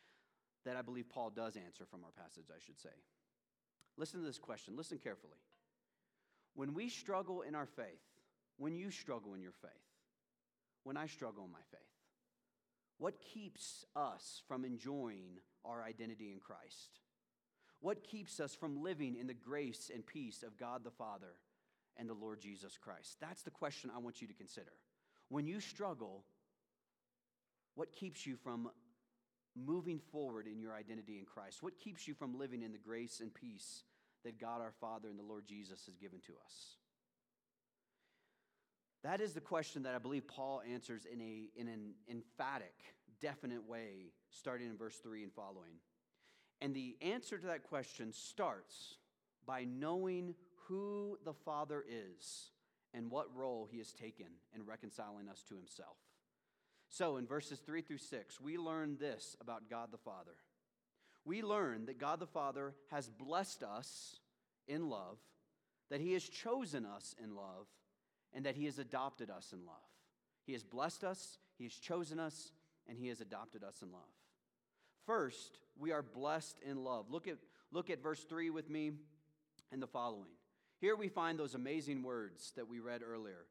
that 0.65 0.77
I 0.77 0.83
believe 0.83 1.09
Paul 1.09 1.31
does 1.31 1.55
answer 1.57 1.83
from 1.83 2.03
our 2.03 2.11
passage, 2.11 2.45
I 2.55 2.59
should 2.63 2.79
say. 2.79 2.93
Listen 3.97 4.19
to 4.19 4.25
this 4.25 4.37
question, 4.37 4.77
listen 4.77 4.99
carefully. 4.99 5.39
When 6.53 6.75
we 6.75 6.89
struggle 6.89 7.41
in 7.41 7.55
our 7.55 7.65
faith, 7.65 8.05
when 8.57 8.75
you 8.75 8.91
struggle 8.91 9.33
in 9.33 9.41
your 9.41 9.55
faith, 9.63 9.71
when 10.83 10.95
I 10.95 11.07
struggle 11.07 11.43
in 11.43 11.51
my 11.51 11.63
faith, 11.71 11.79
what 12.99 13.19
keeps 13.19 13.83
us 13.95 14.43
from 14.47 14.63
enjoying 14.63 15.39
our 15.65 15.81
identity 15.81 16.31
in 16.31 16.39
Christ? 16.39 16.99
What 17.79 18.03
keeps 18.03 18.39
us 18.39 18.53
from 18.53 18.83
living 18.83 19.15
in 19.19 19.25
the 19.25 19.33
grace 19.33 19.89
and 19.91 20.05
peace 20.05 20.43
of 20.43 20.57
God 20.57 20.83
the 20.83 20.91
Father 20.91 21.33
and 21.97 22.07
the 22.07 22.13
Lord 22.13 22.41
Jesus 22.41 22.77
Christ? 22.77 23.17
That's 23.19 23.41
the 23.41 23.49
question 23.49 23.89
I 23.89 23.99
want 23.99 24.21
you 24.21 24.27
to 24.27 24.33
consider. 24.35 24.73
When 25.29 25.47
you 25.47 25.59
struggle, 25.59 26.25
what 27.79 27.93
keeps 27.93 28.25
you 28.25 28.35
from 28.35 28.69
moving 29.55 29.99
forward 30.11 30.47
in 30.47 30.59
your 30.59 30.75
identity 30.75 31.17
in 31.17 31.23
Christ? 31.23 31.63
What 31.63 31.79
keeps 31.79 32.09
you 32.09 32.13
from 32.13 32.37
living 32.37 32.61
in 32.61 32.73
the 32.73 32.77
grace 32.77 33.21
and 33.21 33.33
peace 33.33 33.83
that 34.25 34.37
God 34.37 34.59
our 34.59 34.73
Father 34.81 35.07
and 35.07 35.17
the 35.17 35.23
Lord 35.23 35.45
Jesus 35.45 35.85
has 35.85 35.95
given 35.95 36.19
to 36.27 36.33
us? 36.45 36.75
That 39.05 39.21
is 39.21 39.33
the 39.33 39.39
question 39.39 39.83
that 39.83 39.95
I 39.95 39.97
believe 39.97 40.27
Paul 40.27 40.61
answers 40.69 41.07
in, 41.09 41.21
a, 41.21 41.47
in 41.55 41.69
an 41.69 41.93
emphatic, 42.11 42.75
definite 43.21 43.65
way, 43.65 44.11
starting 44.29 44.67
in 44.67 44.75
verse 44.75 44.97
3 44.97 45.23
and 45.23 45.31
following. 45.31 45.79
And 46.59 46.75
the 46.75 46.97
answer 47.01 47.37
to 47.37 47.47
that 47.47 47.63
question 47.63 48.11
starts 48.11 48.95
by 49.45 49.63
knowing 49.63 50.35
who 50.67 51.17
the 51.23 51.33
Father 51.33 51.85
is 51.87 52.49
and 52.93 53.09
what 53.09 53.33
role 53.33 53.69
he 53.71 53.77
has 53.77 53.93
taken 53.93 54.27
in 54.53 54.65
reconciling 54.65 55.29
us 55.29 55.45
to 55.47 55.55
himself. 55.55 55.95
So, 56.89 57.17
in 57.17 57.27
verses 57.27 57.59
3 57.59 57.81
through 57.81 57.99
6, 57.99 58.41
we 58.41 58.57
learn 58.57 58.97
this 58.99 59.37
about 59.39 59.69
God 59.69 59.89
the 59.91 59.97
Father. 59.97 60.35
We 61.23 61.43
learn 61.43 61.85
that 61.85 61.99
God 61.99 62.19
the 62.19 62.25
Father 62.25 62.73
has 62.89 63.09
blessed 63.09 63.61
us 63.61 64.19
in 64.67 64.89
love, 64.89 65.19
that 65.91 66.01
he 66.01 66.13
has 66.13 66.23
chosen 66.23 66.85
us 66.85 67.15
in 67.23 67.35
love, 67.35 67.67
and 68.33 68.45
that 68.45 68.55
he 68.55 68.65
has 68.65 68.79
adopted 68.79 69.29
us 69.29 69.53
in 69.53 69.65
love. 69.65 69.75
He 70.45 70.53
has 70.53 70.63
blessed 70.63 71.03
us, 71.03 71.37
he 71.59 71.65
has 71.65 71.73
chosen 71.73 72.19
us, 72.19 72.51
and 72.87 72.97
he 72.97 73.07
has 73.09 73.21
adopted 73.21 73.63
us 73.63 73.83
in 73.83 73.91
love. 73.91 74.01
First, 75.05 75.59
we 75.77 75.91
are 75.91 76.01
blessed 76.01 76.59
in 76.65 76.83
love. 76.83 77.05
Look 77.11 77.27
at, 77.27 77.37
look 77.71 77.91
at 77.91 78.01
verse 78.01 78.23
3 78.23 78.49
with 78.49 78.69
me 78.69 78.93
and 79.71 79.81
the 79.81 79.87
following. 79.87 80.31
Here 80.79 80.95
we 80.95 81.07
find 81.07 81.37
those 81.37 81.55
amazing 81.55 82.01
words 82.01 82.51
that 82.55 82.67
we 82.67 82.79
read 82.79 83.01
earlier. 83.03 83.45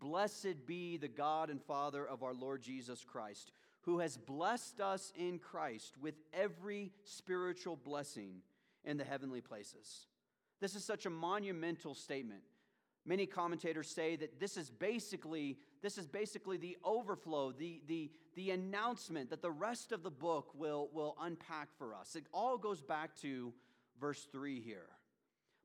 Blessed 0.00 0.66
be 0.66 0.96
the 0.96 1.08
God 1.08 1.50
and 1.50 1.62
Father 1.62 2.06
of 2.06 2.22
our 2.22 2.34
Lord 2.34 2.62
Jesus 2.62 3.04
Christ, 3.04 3.52
who 3.82 3.98
has 4.00 4.16
blessed 4.16 4.80
us 4.80 5.12
in 5.16 5.38
Christ 5.38 5.94
with 6.00 6.14
every 6.32 6.92
spiritual 7.04 7.76
blessing 7.76 8.42
in 8.84 8.96
the 8.96 9.04
heavenly 9.04 9.40
places. 9.40 10.06
This 10.60 10.74
is 10.74 10.84
such 10.84 11.06
a 11.06 11.10
monumental 11.10 11.94
statement. 11.94 12.42
Many 13.04 13.26
commentators 13.26 13.88
say 13.88 14.16
that 14.16 14.40
this 14.40 14.56
is 14.56 14.68
basically 14.70 15.58
this 15.82 15.98
is 15.98 16.08
basically 16.08 16.56
the 16.56 16.76
overflow, 16.84 17.52
the, 17.52 17.80
the, 17.86 18.10
the 18.34 18.50
announcement 18.50 19.30
that 19.30 19.40
the 19.42 19.50
rest 19.52 19.92
of 19.92 20.02
the 20.02 20.10
book 20.10 20.50
will, 20.52 20.88
will 20.92 21.16
unpack 21.20 21.68
for 21.78 21.94
us. 21.94 22.16
It 22.16 22.24
all 22.32 22.58
goes 22.58 22.82
back 22.82 23.14
to 23.20 23.52
verse 24.00 24.26
3 24.32 24.60
here. 24.60 24.88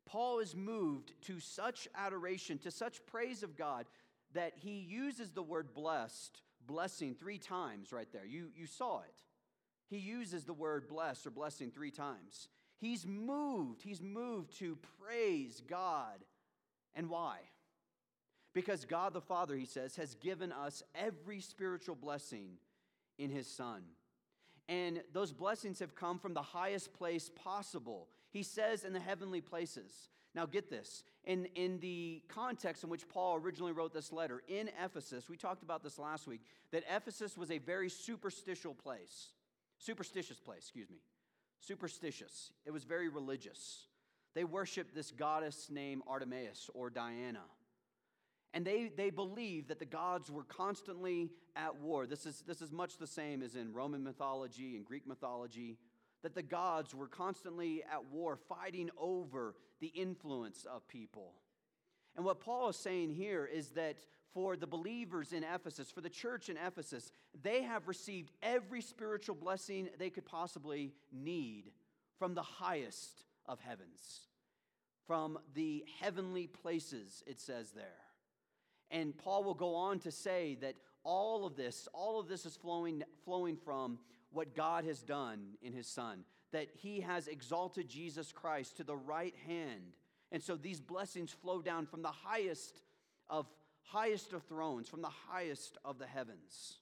Paul 0.06 0.40
is 0.40 0.56
moved 0.56 1.14
to 1.22 1.40
such 1.40 1.88
adoration, 1.96 2.58
to 2.60 2.70
such 2.70 3.06
praise 3.08 3.42
of 3.42 3.58
God, 3.58 3.86
that 4.34 4.54
he 4.56 4.80
uses 4.80 5.32
the 5.32 5.44
word 5.44 5.74
blessed, 5.74 6.42
blessing, 6.66 7.16
three 7.16 7.38
times 7.38 7.92
right 7.92 8.12
there. 8.12 8.26
You, 8.26 8.48
you 8.56 8.66
saw 8.66 9.00
it. 9.00 9.24
He 9.90 9.98
uses 9.98 10.46
the 10.46 10.54
word 10.54 10.88
blessed 10.88 11.28
or 11.28 11.32
blessing 11.32 11.72
three 11.72 11.92
times. 11.92 12.48
He's 12.78 13.06
moved, 13.06 13.84
he's 13.84 14.02
moved 14.02 14.58
to 14.60 14.78
praise 15.00 15.62
God. 15.68 16.24
And 16.96 17.10
why? 17.10 17.38
Because 18.54 18.86
God 18.86 19.14
the 19.14 19.22
Father, 19.22 19.56
he 19.56 19.66
says, 19.66 19.96
has 19.96 20.16
given 20.16 20.52
us 20.52 20.84
every 20.96 21.40
spiritual 21.42 21.96
blessing 21.96 22.58
in 23.18 23.30
his 23.30 23.48
Son. 23.48 23.84
And 24.70 25.02
those 25.14 25.34
blessings 25.34 25.80
have 25.80 25.96
come 25.96 26.20
from 26.20 26.34
the 26.34 26.42
highest 26.42 26.94
place 26.94 27.30
possible. 27.36 28.08
He 28.32 28.44
says 28.44 28.84
in 28.84 28.94
the 28.94 29.00
heavenly 29.00 29.42
places. 29.42 30.10
Now, 30.34 30.46
get 30.46 30.70
this. 30.70 31.04
In, 31.26 31.46
in 31.56 31.80
the 31.80 32.22
context 32.30 32.84
in 32.84 32.90
which 32.90 33.08
Paul 33.10 33.36
originally 33.36 33.74
wrote 33.74 33.94
this 33.94 34.14
letter, 34.14 34.42
in 34.48 34.70
Ephesus, 34.84 35.30
we 35.30 35.36
talked 35.36 35.62
about 35.62 35.84
this 35.84 36.00
last 36.00 36.26
week, 36.26 36.42
that 36.72 36.84
Ephesus 36.90 37.38
was 37.38 37.52
a 37.52 37.58
very 37.58 37.90
superstitious 37.90 38.74
place. 38.82 39.28
Superstitious 39.78 40.40
place, 40.40 40.60
excuse 40.60 40.90
me. 40.90 41.00
Superstitious. 41.60 42.52
It 42.66 42.72
was 42.72 42.86
very 42.86 43.10
religious. 43.10 43.88
They 44.34 44.46
worshiped 44.46 44.96
this 44.96 45.12
goddess 45.12 45.68
named 45.70 46.04
Artemis 46.08 46.70
or 46.74 46.90
Diana. 46.90 47.44
And 48.54 48.66
they, 48.66 48.92
they 48.96 49.10
believed 49.10 49.70
that 49.70 49.80
the 49.80 49.86
gods 49.86 50.30
were 50.30 50.44
constantly 50.44 51.30
at 51.56 51.78
war. 51.78 52.06
This 52.06 52.26
is, 52.26 52.44
this 52.46 52.62
is 52.62 52.72
much 52.72 52.98
the 52.98 53.08
same 53.08 53.42
as 53.42 53.56
in 53.56 53.74
Roman 53.74 54.04
mythology 54.04 54.76
and 54.76 54.86
Greek 54.86 55.08
mythology, 55.08 55.78
that 56.22 56.36
the 56.36 56.44
gods 56.44 56.94
were 56.94 57.08
constantly 57.08 57.82
at 57.84 58.06
war, 58.12 58.36
fighting 58.36 58.90
over 58.98 59.56
the 59.80 59.88
influence 59.88 60.66
of 60.66 60.88
people. 60.88 61.34
And 62.16 62.26
what 62.26 62.42
Paul 62.42 62.70
is 62.70 62.76
saying 62.76 63.12
here 63.12 63.46
is 63.46 63.70
that 63.70 64.06
for 64.34 64.56
the 64.56 64.68
believers 64.68 65.34
in 65.34 65.44
Ephesus, 65.44 65.90
for 65.90 66.02
the 66.02 66.10
church 66.10 66.50
in 66.50 66.58
Ephesus, 66.58 67.12
they 67.42 67.64
have 67.64 67.88
received 67.88 68.32
every 68.44 68.82
spiritual 68.82 69.36
blessing 69.36 69.90
they 69.98 70.10
could 70.10 70.26
possibly 70.26 70.94
need 71.12 71.72
from 72.20 72.34
the 72.34 72.42
highest 72.42 73.24
of 73.46 73.60
heavens, 73.60 74.28
from 75.08 75.40
the 75.54 75.84
heavenly 76.00 76.48
places, 76.48 77.24
it 77.26 77.40
says 77.40 77.72
there. 77.72 78.11
And 78.92 79.18
Paul 79.18 79.44
will 79.44 79.54
go 79.54 79.74
on 79.76 80.00
to 80.00 80.12
say 80.12 80.58
that 80.62 80.76
all 81.04 81.46
of 81.46 81.56
this, 81.56 81.88
all 81.94 82.20
of 82.20 82.28
this 82.28 82.46
is 82.46 82.56
flowing, 82.56 83.04
flowing 83.26 83.56
from 83.56 83.98
what 84.32 84.56
God 84.56 84.86
has 84.86 85.02
done 85.02 85.56
in 85.62 85.74
his 85.74 85.88
Son, 85.88 86.24
that 86.52 86.68
he 86.74 87.00
has 87.02 87.28
exalted 87.28 87.90
Jesus 87.90 88.32
Christ 88.32 88.78
to 88.78 88.84
the 88.84 88.96
right 88.96 89.34
hand. 89.48 89.96
And 90.32 90.44
so 90.44 90.56
these 90.56 90.80
blessings 90.80 91.32
flow 91.32 91.62
down 91.62 91.86
from 91.86 92.02
the 92.02 92.10
highest 92.10 92.82
of 93.30 93.48
highest 93.84 94.32
of 94.34 94.44
thrones, 94.44 94.88
from 94.88 95.02
the 95.02 95.10
highest 95.30 95.78
of 95.84 95.98
the 95.98 96.06
heavens, 96.06 96.78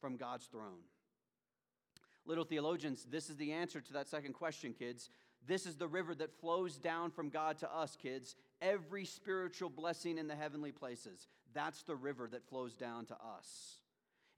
from 0.00 0.16
God's 0.16 0.46
throne. 0.46 0.84
Little 2.24 2.44
theologians, 2.44 3.06
this 3.10 3.28
is 3.28 3.36
the 3.36 3.52
answer 3.52 3.80
to 3.80 3.92
that 3.94 4.08
second 4.08 4.32
question, 4.32 4.74
kids. 4.78 5.10
This 5.46 5.66
is 5.66 5.76
the 5.76 5.88
river 5.88 6.14
that 6.14 6.40
flows 6.40 6.76
down 6.76 7.10
from 7.10 7.28
God 7.28 7.58
to 7.58 7.72
us, 7.72 7.96
kids. 7.96 8.34
Every 8.62 9.04
spiritual 9.04 9.68
blessing 9.68 10.18
in 10.18 10.26
the 10.26 10.36
heavenly 10.36 10.72
places. 10.72 11.28
That's 11.52 11.82
the 11.82 11.96
river 11.96 12.28
that 12.32 12.48
flows 12.48 12.74
down 12.74 13.06
to 13.06 13.14
us. 13.14 13.78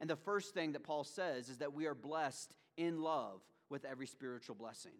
And 0.00 0.10
the 0.10 0.16
first 0.16 0.52
thing 0.52 0.72
that 0.72 0.84
Paul 0.84 1.04
says 1.04 1.48
is 1.48 1.58
that 1.58 1.72
we 1.72 1.86
are 1.86 1.94
blessed 1.94 2.54
in 2.76 3.02
love 3.02 3.40
with 3.70 3.84
every 3.84 4.06
spiritual 4.06 4.54
blessing. 4.54 4.92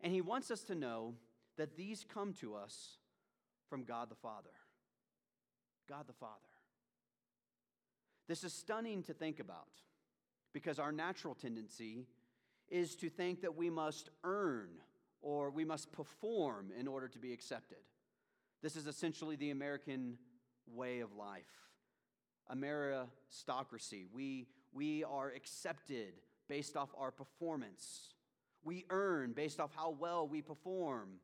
And 0.00 0.12
he 0.12 0.20
wants 0.20 0.50
us 0.50 0.62
to 0.64 0.74
know 0.74 1.14
that 1.56 1.76
these 1.76 2.04
come 2.04 2.32
to 2.34 2.54
us 2.54 2.98
from 3.68 3.84
God 3.84 4.10
the 4.10 4.14
Father. 4.14 4.50
God 5.88 6.06
the 6.06 6.12
Father. 6.12 6.34
This 8.28 8.44
is 8.44 8.52
stunning 8.52 9.02
to 9.04 9.14
think 9.14 9.40
about 9.40 9.68
because 10.52 10.78
our 10.78 10.92
natural 10.92 11.34
tendency 11.34 12.06
is 12.68 12.94
to 12.96 13.10
think 13.10 13.42
that 13.42 13.56
we 13.56 13.70
must 13.70 14.08
earn 14.22 14.68
or 15.22 15.50
we 15.50 15.64
must 15.64 15.92
perform 15.92 16.70
in 16.78 16.86
order 16.88 17.08
to 17.08 17.18
be 17.18 17.32
accepted. 17.32 17.78
This 18.62 18.76
is 18.76 18.86
essentially 18.86 19.36
the 19.36 19.50
American 19.50 20.18
way 20.66 21.00
of 21.00 21.14
life. 21.14 21.44
Ameristocracy. 22.52 24.06
We, 24.12 24.48
we 24.72 25.04
are 25.04 25.30
accepted 25.30 26.14
based 26.48 26.76
off 26.76 26.90
our 26.98 27.10
performance. 27.10 28.14
We 28.62 28.84
earn 28.90 29.32
based 29.32 29.60
off 29.60 29.70
how 29.74 29.90
well 29.90 30.26
we 30.28 30.42
perform. 30.42 31.20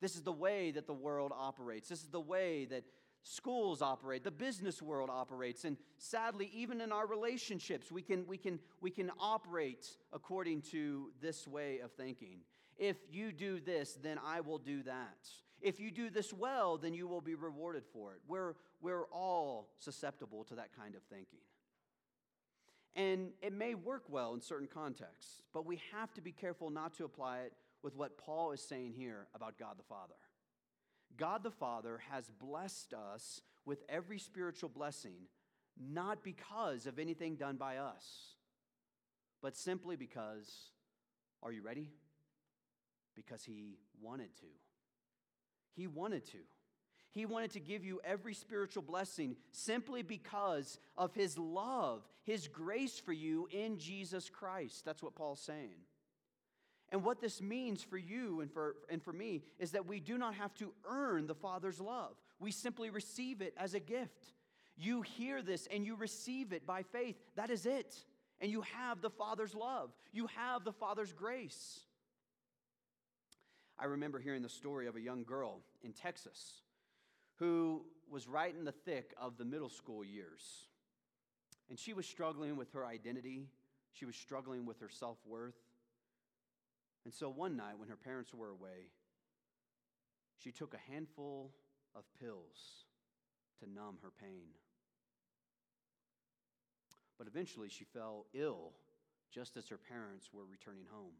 This 0.00 0.16
is 0.16 0.22
the 0.22 0.32
way 0.32 0.72
that 0.72 0.86
the 0.86 0.94
world 0.94 1.32
operates. 1.34 1.88
This 1.88 2.02
is 2.02 2.08
the 2.08 2.20
way 2.20 2.64
that 2.66 2.84
schools 3.22 3.82
operate, 3.82 4.24
the 4.24 4.30
business 4.30 4.82
world 4.82 5.08
operates, 5.10 5.64
and 5.64 5.76
sadly, 5.98 6.50
even 6.52 6.80
in 6.80 6.92
our 6.92 7.06
relationships, 7.06 7.92
we 7.92 8.02
can, 8.02 8.26
we 8.26 8.36
can, 8.36 8.58
we 8.80 8.90
can 8.90 9.10
operate 9.18 9.86
according 10.12 10.62
to 10.62 11.10
this 11.20 11.46
way 11.46 11.78
of 11.78 11.92
thinking. 11.92 12.38
If 12.78 12.96
you 13.10 13.32
do 13.32 13.60
this, 13.60 13.98
then 14.02 14.18
I 14.24 14.40
will 14.40 14.58
do 14.58 14.82
that. 14.84 15.28
If 15.60 15.78
you 15.78 15.90
do 15.90 16.10
this 16.10 16.32
well, 16.32 16.76
then 16.76 16.92
you 16.92 17.06
will 17.06 17.20
be 17.20 17.34
rewarded 17.34 17.84
for 17.92 18.14
it. 18.14 18.20
We're, 18.26 18.54
we're 18.80 19.04
all 19.12 19.68
susceptible 19.78 20.44
to 20.44 20.56
that 20.56 20.76
kind 20.76 20.94
of 20.94 21.02
thinking. 21.04 21.38
And 22.94 23.30
it 23.40 23.52
may 23.52 23.74
work 23.74 24.04
well 24.08 24.34
in 24.34 24.40
certain 24.40 24.68
contexts, 24.68 25.42
but 25.54 25.64
we 25.64 25.80
have 25.92 26.12
to 26.14 26.20
be 26.20 26.32
careful 26.32 26.68
not 26.68 26.94
to 26.94 27.04
apply 27.04 27.40
it 27.40 27.52
with 27.82 27.96
what 27.96 28.18
Paul 28.18 28.52
is 28.52 28.60
saying 28.60 28.92
here 28.96 29.28
about 29.34 29.58
God 29.58 29.78
the 29.78 29.84
Father. 29.84 30.14
God 31.16 31.42
the 31.42 31.50
Father 31.50 32.00
has 32.10 32.30
blessed 32.40 32.94
us 32.94 33.40
with 33.64 33.82
every 33.88 34.18
spiritual 34.18 34.68
blessing, 34.68 35.28
not 35.80 36.22
because 36.22 36.86
of 36.86 36.98
anything 36.98 37.36
done 37.36 37.56
by 37.56 37.78
us, 37.78 38.34
but 39.40 39.56
simply 39.56 39.96
because, 39.96 40.70
are 41.42 41.52
you 41.52 41.62
ready? 41.62 41.90
Because 43.14 43.44
He 43.44 43.78
wanted 44.00 44.34
to. 44.36 44.46
He 45.74 45.86
wanted 45.86 46.24
to. 46.26 46.38
He 47.12 47.26
wanted 47.26 47.50
to 47.52 47.60
give 47.60 47.84
you 47.84 48.00
every 48.04 48.32
spiritual 48.32 48.82
blessing 48.82 49.36
simply 49.50 50.02
because 50.02 50.78
of 50.96 51.14
His 51.14 51.36
love, 51.36 52.02
His 52.24 52.48
grace 52.48 52.98
for 52.98 53.12
you 53.12 53.48
in 53.50 53.78
Jesus 53.78 54.30
Christ. 54.30 54.84
That's 54.84 55.02
what 55.02 55.14
Paul's 55.14 55.40
saying. 55.40 55.76
And 56.90 57.04
what 57.04 57.20
this 57.20 57.40
means 57.40 57.82
for 57.82 57.96
you 57.96 58.42
and 58.42 58.52
for, 58.52 58.76
and 58.90 59.02
for 59.02 59.12
me 59.12 59.42
is 59.58 59.72
that 59.72 59.86
we 59.86 59.98
do 59.98 60.18
not 60.18 60.34
have 60.34 60.54
to 60.56 60.72
earn 60.86 61.26
the 61.26 61.34
Father's 61.34 61.80
love. 61.80 62.12
We 62.38 62.50
simply 62.50 62.90
receive 62.90 63.40
it 63.40 63.54
as 63.56 63.72
a 63.72 63.80
gift. 63.80 64.34
You 64.76 65.02
hear 65.02 65.42
this 65.42 65.66
and 65.72 65.86
you 65.86 65.96
receive 65.96 66.52
it 66.52 66.66
by 66.66 66.82
faith. 66.82 67.16
That 67.34 67.50
is 67.50 67.64
it. 67.64 67.94
And 68.40 68.50
you 68.50 68.62
have 68.76 69.00
the 69.00 69.10
Father's 69.10 69.54
love, 69.54 69.90
you 70.12 70.26
have 70.36 70.64
the 70.64 70.72
Father's 70.72 71.12
grace. 71.12 71.80
I 73.82 73.86
remember 73.86 74.20
hearing 74.20 74.42
the 74.42 74.48
story 74.48 74.86
of 74.86 74.94
a 74.94 75.00
young 75.00 75.24
girl 75.24 75.58
in 75.82 75.92
Texas 75.92 76.60
who 77.40 77.82
was 78.08 78.28
right 78.28 78.54
in 78.56 78.64
the 78.64 78.70
thick 78.70 79.12
of 79.20 79.36
the 79.38 79.44
middle 79.44 79.68
school 79.68 80.04
years. 80.04 80.68
And 81.68 81.76
she 81.76 81.92
was 81.92 82.06
struggling 82.06 82.56
with 82.56 82.72
her 82.74 82.86
identity, 82.86 83.48
she 83.92 84.04
was 84.04 84.14
struggling 84.14 84.66
with 84.66 84.78
her 84.78 84.88
self 84.88 85.18
worth. 85.26 85.58
And 87.04 87.12
so 87.12 87.28
one 87.28 87.56
night, 87.56 87.76
when 87.76 87.88
her 87.88 87.96
parents 87.96 88.32
were 88.32 88.50
away, 88.50 88.86
she 90.38 90.52
took 90.52 90.74
a 90.74 90.92
handful 90.92 91.50
of 91.96 92.04
pills 92.20 92.84
to 93.58 93.68
numb 93.68 93.96
her 94.02 94.12
pain. 94.20 94.50
But 97.18 97.26
eventually, 97.26 97.68
she 97.68 97.82
fell 97.82 98.26
ill 98.32 98.74
just 99.32 99.56
as 99.56 99.66
her 99.68 99.78
parents 99.78 100.30
were 100.32 100.44
returning 100.44 100.84
home. 100.88 101.14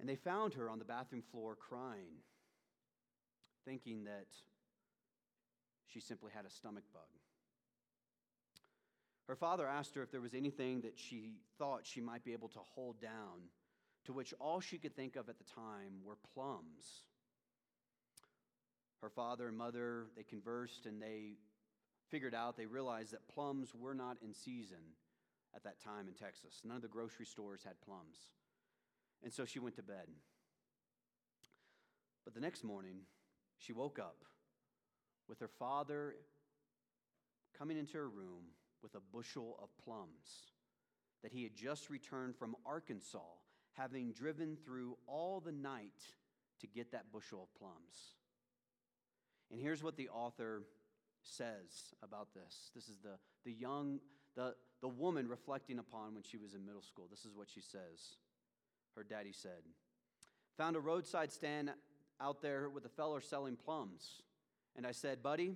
And 0.00 0.08
they 0.08 0.16
found 0.16 0.54
her 0.54 0.70
on 0.70 0.78
the 0.78 0.84
bathroom 0.84 1.22
floor 1.22 1.56
crying, 1.56 2.22
thinking 3.64 4.04
that 4.04 4.26
she 5.86 6.00
simply 6.00 6.30
had 6.34 6.44
a 6.44 6.50
stomach 6.50 6.84
bug. 6.92 7.02
Her 9.26 9.36
father 9.36 9.66
asked 9.66 9.94
her 9.94 10.02
if 10.02 10.10
there 10.10 10.20
was 10.20 10.34
anything 10.34 10.80
that 10.82 10.98
she 10.98 11.32
thought 11.58 11.84
she 11.84 12.00
might 12.00 12.24
be 12.24 12.32
able 12.32 12.48
to 12.48 12.60
hold 12.60 13.00
down 13.00 13.50
to 14.06 14.12
which 14.12 14.32
all 14.40 14.60
she 14.60 14.78
could 14.78 14.96
think 14.96 15.16
of 15.16 15.28
at 15.28 15.36
the 15.36 15.44
time 15.44 16.00
were 16.04 16.16
plums. 16.34 17.04
Her 19.02 19.10
father 19.10 19.48
and 19.48 19.56
mother, 19.56 20.06
they 20.16 20.22
conversed 20.22 20.86
and 20.86 21.00
they 21.00 21.36
figured 22.08 22.34
out, 22.34 22.56
they 22.56 22.66
realized 22.66 23.12
that 23.12 23.28
plums 23.28 23.74
were 23.74 23.94
not 23.94 24.16
in 24.22 24.32
season 24.32 24.94
at 25.54 25.62
that 25.64 25.78
time 25.78 26.08
in 26.08 26.14
Texas. 26.14 26.62
None 26.64 26.76
of 26.76 26.82
the 26.82 26.88
grocery 26.88 27.26
stores 27.26 27.62
had 27.64 27.80
plums. 27.82 28.16
And 29.22 29.32
so 29.32 29.44
she 29.44 29.58
went 29.58 29.76
to 29.76 29.82
bed. 29.82 30.06
But 32.24 32.34
the 32.34 32.40
next 32.40 32.62
morning, 32.62 33.00
she 33.58 33.72
woke 33.72 33.98
up 33.98 34.24
with 35.28 35.40
her 35.40 35.48
father 35.48 36.14
coming 37.56 37.76
into 37.76 37.98
her 37.98 38.08
room 38.08 38.44
with 38.82 38.94
a 38.94 39.00
bushel 39.12 39.58
of 39.62 39.68
plums 39.84 40.52
that 41.22 41.32
he 41.32 41.42
had 41.42 41.54
just 41.54 41.90
returned 41.90 42.36
from 42.36 42.54
Arkansas 42.64 43.18
having 43.72 44.12
driven 44.12 44.56
through 44.64 44.96
all 45.06 45.40
the 45.40 45.52
night 45.52 46.02
to 46.60 46.66
get 46.66 46.92
that 46.92 47.12
bushel 47.12 47.42
of 47.42 47.58
plums. 47.58 48.16
And 49.50 49.60
here's 49.60 49.82
what 49.82 49.96
the 49.96 50.08
author 50.08 50.62
says 51.22 51.94
about 52.02 52.34
this. 52.34 52.70
This 52.74 52.88
is 52.88 52.98
the, 53.02 53.18
the 53.44 53.52
young, 53.52 54.00
the, 54.36 54.54
the 54.80 54.88
woman 54.88 55.28
reflecting 55.28 55.78
upon 55.78 56.14
when 56.14 56.22
she 56.22 56.36
was 56.36 56.54
in 56.54 56.64
middle 56.66 56.82
school. 56.82 57.06
This 57.08 57.24
is 57.24 57.34
what 57.34 57.48
she 57.48 57.60
says. 57.60 58.16
Her 58.98 59.04
daddy 59.04 59.30
said, 59.32 59.62
Found 60.56 60.74
a 60.74 60.80
roadside 60.80 61.30
stand 61.30 61.70
out 62.20 62.42
there 62.42 62.68
with 62.68 62.84
a 62.84 62.88
feller 62.88 63.20
selling 63.20 63.54
plums. 63.54 64.22
And 64.74 64.84
I 64.84 64.90
said, 64.90 65.22
Buddy, 65.22 65.54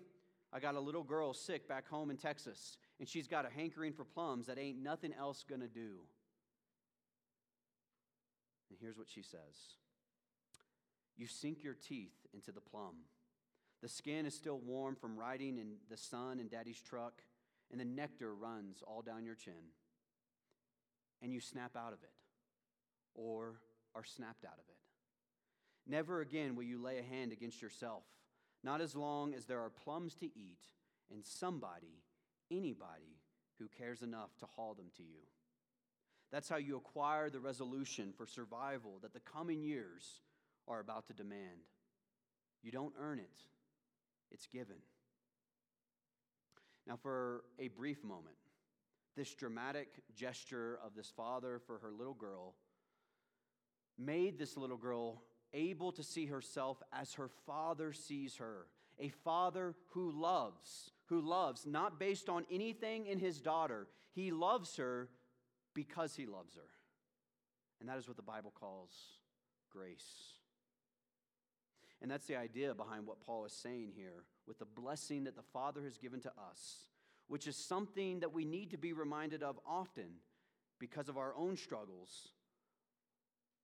I 0.52 0.60
got 0.60 0.76
a 0.76 0.80
little 0.80 1.02
girl 1.02 1.34
sick 1.34 1.66
back 1.66 1.88
home 1.88 2.08
in 2.10 2.16
Texas, 2.16 2.76
and 3.00 3.08
she's 3.08 3.26
got 3.26 3.44
a 3.44 3.50
hankering 3.50 3.94
for 3.94 4.04
plums 4.04 4.46
that 4.46 4.60
ain't 4.60 4.80
nothing 4.80 5.12
else 5.12 5.44
gonna 5.48 5.66
do. 5.66 6.02
And 8.70 8.78
here's 8.80 8.96
what 8.96 9.08
she 9.08 9.22
says 9.22 9.74
You 11.16 11.26
sink 11.26 11.64
your 11.64 11.74
teeth 11.74 12.14
into 12.32 12.52
the 12.52 12.60
plum. 12.60 12.94
The 13.82 13.88
skin 13.88 14.24
is 14.24 14.36
still 14.36 14.60
warm 14.60 14.94
from 14.94 15.18
riding 15.18 15.58
in 15.58 15.78
the 15.90 15.96
sun 15.96 16.38
in 16.38 16.46
daddy's 16.46 16.80
truck, 16.80 17.22
and 17.72 17.80
the 17.80 17.84
nectar 17.84 18.32
runs 18.32 18.84
all 18.86 19.02
down 19.02 19.24
your 19.24 19.34
chin. 19.34 19.72
And 21.20 21.32
you 21.32 21.40
snap 21.40 21.76
out 21.76 21.92
of 21.92 22.04
it, 22.04 22.21
or 23.14 23.60
are 23.94 24.04
snapped 24.04 24.44
out 24.44 24.58
of 24.58 24.68
it. 24.68 24.76
Never 25.86 26.20
again 26.20 26.54
will 26.54 26.62
you 26.62 26.80
lay 26.80 26.98
a 26.98 27.02
hand 27.02 27.32
against 27.32 27.60
yourself, 27.60 28.04
not 28.62 28.80
as 28.80 28.94
long 28.94 29.34
as 29.34 29.46
there 29.46 29.60
are 29.60 29.70
plums 29.70 30.14
to 30.16 30.26
eat 30.26 30.60
and 31.10 31.24
somebody, 31.24 32.02
anybody, 32.50 33.18
who 33.58 33.68
cares 33.68 34.02
enough 34.02 34.30
to 34.38 34.46
haul 34.46 34.74
them 34.74 34.90
to 34.96 35.02
you. 35.02 35.20
That's 36.30 36.48
how 36.48 36.56
you 36.56 36.76
acquire 36.76 37.28
the 37.28 37.40
resolution 37.40 38.12
for 38.16 38.26
survival 38.26 38.98
that 39.02 39.12
the 39.12 39.20
coming 39.20 39.62
years 39.62 40.22
are 40.66 40.80
about 40.80 41.06
to 41.08 41.12
demand. 41.12 41.68
You 42.62 42.72
don't 42.72 42.94
earn 42.98 43.18
it, 43.18 43.38
it's 44.30 44.46
given. 44.46 44.76
Now, 46.86 46.96
for 46.96 47.44
a 47.58 47.68
brief 47.68 48.02
moment, 48.02 48.36
this 49.14 49.34
dramatic 49.34 49.88
gesture 50.16 50.78
of 50.84 50.94
this 50.94 51.12
father 51.14 51.60
for 51.66 51.78
her 51.78 51.92
little 51.92 52.14
girl 52.14 52.54
made 53.98 54.38
this 54.38 54.56
little 54.56 54.76
girl 54.76 55.22
able 55.52 55.92
to 55.92 56.02
see 56.02 56.26
herself 56.26 56.82
as 56.92 57.14
her 57.14 57.28
father 57.46 57.92
sees 57.92 58.36
her 58.36 58.66
a 58.98 59.08
father 59.08 59.74
who 59.90 60.10
loves, 60.12 60.90
who 61.06 61.20
loves, 61.20 61.66
not 61.66 61.98
based 61.98 62.28
on 62.28 62.44
anything 62.50 63.06
in 63.06 63.18
his 63.18 63.40
daughter. 63.40 63.88
He 64.12 64.30
loves 64.30 64.76
her 64.76 65.08
because 65.74 66.14
he 66.14 66.26
loves 66.26 66.54
her. 66.54 66.68
And 67.80 67.88
that 67.88 67.98
is 67.98 68.06
what 68.06 68.16
the 68.16 68.22
Bible 68.22 68.52
calls 68.54 68.92
grace. 69.70 70.36
And 72.00 72.10
that's 72.10 72.26
the 72.26 72.36
idea 72.36 72.74
behind 72.74 73.06
what 73.06 73.20
Paul 73.20 73.44
is 73.44 73.52
saying 73.52 73.92
here 73.96 74.24
with 74.46 74.58
the 74.58 74.64
blessing 74.64 75.24
that 75.24 75.36
the 75.36 75.42
Father 75.52 75.82
has 75.82 75.98
given 75.98 76.20
to 76.20 76.30
us, 76.30 76.86
which 77.28 77.46
is 77.46 77.56
something 77.56 78.20
that 78.20 78.32
we 78.32 78.44
need 78.44 78.70
to 78.70 78.78
be 78.78 78.92
reminded 78.92 79.42
of 79.42 79.58
often 79.66 80.18
because 80.78 81.08
of 81.08 81.16
our 81.16 81.34
own 81.36 81.56
struggles, 81.56 82.28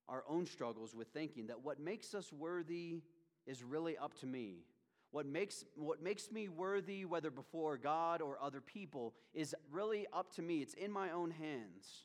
our 0.09 0.25
own 0.29 0.47
struggles 0.47 0.94
with 0.94 1.09
thinking 1.09 1.47
that 1.49 1.62
what 1.62 1.79
makes 1.79 2.14
us 2.14 2.33
worthy 2.33 3.03
is 3.47 3.62
really 3.62 3.97
up 3.97 4.18
to 4.21 4.27
me. 4.27 4.64
What 5.11 5.27
makes, 5.27 5.64
what 5.75 6.03
makes 6.03 6.31
me 6.31 6.49
worthy, 6.49 7.05
whether 7.05 7.31
before 7.31 7.79
God 7.79 8.21
or 8.21 8.38
other 8.42 8.61
people, 8.61 9.14
is 9.33 9.55
really 9.71 10.07
up 10.12 10.35
to 10.35 10.42
me. 10.42 10.59
It's 10.59 10.75
in 10.75 10.92
my 10.92 11.11
own 11.11 11.31
hands. 11.31 12.05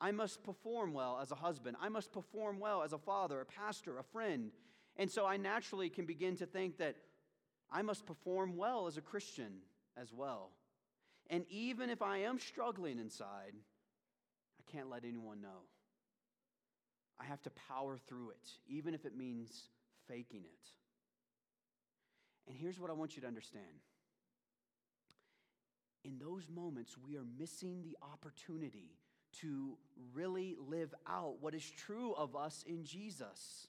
I 0.00 0.12
must 0.12 0.42
perform 0.42 0.92
well 0.92 1.18
as 1.20 1.30
a 1.30 1.34
husband. 1.34 1.76
I 1.80 1.88
must 1.88 2.12
perform 2.12 2.58
well 2.58 2.82
as 2.82 2.92
a 2.92 2.98
father, 2.98 3.40
a 3.40 3.44
pastor, 3.44 3.98
a 3.98 4.04
friend. 4.04 4.50
And 4.96 5.10
so 5.10 5.26
I 5.26 5.36
naturally 5.36 5.90
can 5.90 6.06
begin 6.06 6.36
to 6.36 6.46
think 6.46 6.78
that 6.78 6.96
I 7.70 7.82
must 7.82 8.06
perform 8.06 8.56
well 8.56 8.86
as 8.86 8.96
a 8.96 9.02
Christian 9.02 9.58
as 9.96 10.12
well. 10.12 10.50
And 11.28 11.44
even 11.48 11.90
if 11.90 12.02
I 12.02 12.18
am 12.18 12.38
struggling 12.38 12.98
inside, 12.98 13.52
I 13.54 14.72
can't 14.72 14.88
let 14.88 15.04
anyone 15.04 15.40
know. 15.40 15.66
I 17.20 17.24
have 17.24 17.42
to 17.42 17.50
power 17.68 17.98
through 17.98 18.30
it, 18.30 18.50
even 18.68 18.94
if 18.94 19.04
it 19.04 19.16
means 19.16 19.64
faking 20.08 20.44
it. 20.44 20.68
And 22.48 22.56
here's 22.56 22.80
what 22.80 22.90
I 22.90 22.94
want 22.94 23.16
you 23.16 23.22
to 23.22 23.28
understand 23.28 23.66
in 26.04 26.18
those 26.18 26.48
moments, 26.48 26.96
we 27.06 27.16
are 27.16 27.24
missing 27.38 27.82
the 27.82 27.96
opportunity 28.02 28.96
to 29.40 29.76
really 30.14 30.56
live 30.68 30.94
out 31.06 31.36
what 31.40 31.54
is 31.54 31.70
true 31.70 32.14
of 32.14 32.34
us 32.34 32.64
in 32.66 32.84
Jesus. 32.84 33.68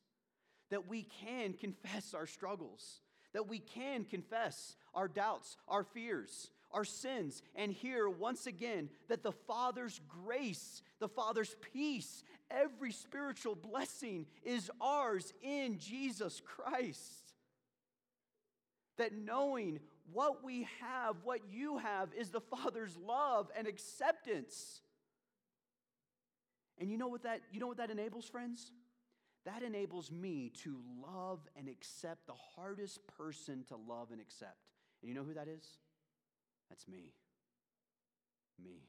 that 0.70 0.88
we 0.88 1.04
can 1.04 1.54
confess 1.60 2.14
our 2.14 2.26
struggles, 2.26 3.02
that 3.34 3.48
we 3.48 3.60
can 3.60 4.06
confess 4.06 4.76
our 4.94 5.08
doubts, 5.08 5.58
our 5.68 5.84
fears, 5.84 6.50
our 6.74 6.86
sins, 6.86 7.42
and 7.56 7.72
hear 7.72 8.10
once 8.10 8.48
again 8.48 8.90
that 9.10 9.24
the 9.24 9.32
Father's 9.32 10.00
grace, 10.08 10.82
the 11.00 11.08
Father's 11.08 11.56
peace, 11.74 12.24
every 12.50 12.92
spiritual 12.92 13.56
blessing 13.56 14.26
is 14.44 14.70
ours 14.80 15.34
in 15.42 15.78
Jesus 15.80 16.42
Christ. 16.46 17.34
That 18.98 19.14
knowing 19.14 19.80
what 20.12 20.44
we 20.44 20.68
have, 20.82 21.16
what 21.24 21.40
you 21.52 21.78
have, 21.78 22.10
is 22.14 22.30
the 22.30 22.42
Father's 22.42 22.98
love 22.98 23.50
and 23.58 23.68
acceptance. 23.68 24.82
And 26.78 26.90
you 26.90 26.98
know 26.98 27.08
what 27.08 27.24
that 27.24 27.42
you 27.52 27.60
know 27.60 27.68
what 27.68 27.78
that 27.78 27.92
enables, 27.92 28.26
friends? 28.26 28.72
That 29.46 29.64
enables 29.64 30.12
me 30.12 30.52
to 30.64 30.78
love 31.02 31.40
and 31.56 31.68
accept 31.68 32.28
the 32.28 32.34
hardest 32.56 33.00
person 33.18 33.64
to 33.70 33.76
love 33.76 34.12
and 34.12 34.22
accept. 34.22 34.58
And 35.02 35.10
you 35.10 35.16
know 35.16 35.24
who 35.24 35.34
that 35.34 35.48
is? 35.48 35.66
That's 36.72 36.88
me. 36.88 37.12
Me. 38.64 38.88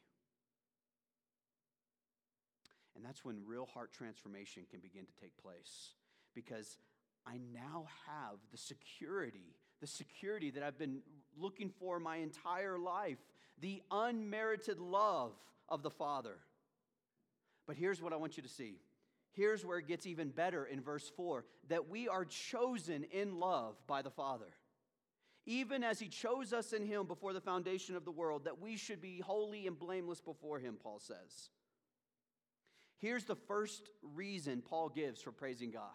And 2.95 3.05
that's 3.05 3.25
when 3.25 3.38
real 3.45 3.66
heart 3.66 3.92
transformation 3.92 4.62
can 4.71 4.79
begin 4.79 5.05
to 5.05 5.12
take 5.21 5.37
place 5.37 5.95
because 6.33 6.79
I 7.27 7.40
now 7.53 7.87
have 8.07 8.38
the 8.53 8.57
security, 8.57 9.57
the 9.81 9.88
security 9.88 10.53
that 10.53 10.62
I've 10.62 10.79
been 10.79 11.01
looking 11.37 11.71
for 11.71 11.99
my 11.99 12.18
entire 12.18 12.79
life, 12.79 13.18
the 13.61 13.83
unmerited 13.90 14.79
love 14.79 15.33
of 15.68 15.83
the 15.83 15.90
Father. 15.90 16.37
But 17.66 17.75
here's 17.75 18.01
what 18.01 18.12
I 18.12 18.16
want 18.16 18.37
you 18.37 18.45
to 18.45 18.49
see. 18.49 18.77
Here's 19.33 19.64
where 19.64 19.79
it 19.79 19.88
gets 19.88 20.07
even 20.07 20.29
better 20.29 20.66
in 20.66 20.81
verse 20.81 21.11
4 21.16 21.45
that 21.68 21.88
we 21.88 22.07
are 22.07 22.25
chosen 22.25 23.03
in 23.11 23.40
love 23.40 23.75
by 23.88 24.03
the 24.03 24.11
Father. 24.11 24.55
Even 25.46 25.83
as 25.83 25.98
He 25.98 26.09
chose 26.09 26.52
us 26.52 26.72
in 26.72 26.87
Him 26.87 27.07
before 27.07 27.33
the 27.33 27.40
foundation 27.40 27.96
of 27.96 28.05
the 28.05 28.11
world, 28.11 28.44
that 28.44 28.61
we 28.61 28.76
should 28.76 29.00
be 29.00 29.20
holy 29.20 29.66
and 29.66 29.78
blameless 29.78 30.20
before 30.20 30.59
Him, 30.59 30.76
Paul 30.81 31.00
says. 31.00 31.50
Here's 32.98 33.24
the 33.24 33.35
first 33.35 33.90
reason 34.14 34.62
Paul 34.62 34.88
gives 34.88 35.20
for 35.20 35.33
praising 35.33 35.72
God. 35.72 35.90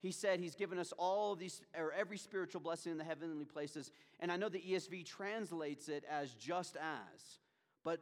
He 0.00 0.12
said 0.12 0.38
he's 0.38 0.54
given 0.54 0.78
us 0.78 0.92
all 0.98 1.34
these, 1.34 1.62
or 1.76 1.92
every 1.92 2.18
spiritual 2.18 2.60
blessing 2.60 2.92
in 2.92 2.98
the 2.98 3.04
heavenly 3.04 3.46
places. 3.46 3.90
And 4.20 4.30
I 4.30 4.36
know 4.36 4.50
the 4.50 4.60
ESV 4.60 5.06
translates 5.06 5.88
it 5.88 6.04
as 6.10 6.34
just 6.34 6.76
as, 6.76 7.38
but 7.82 8.00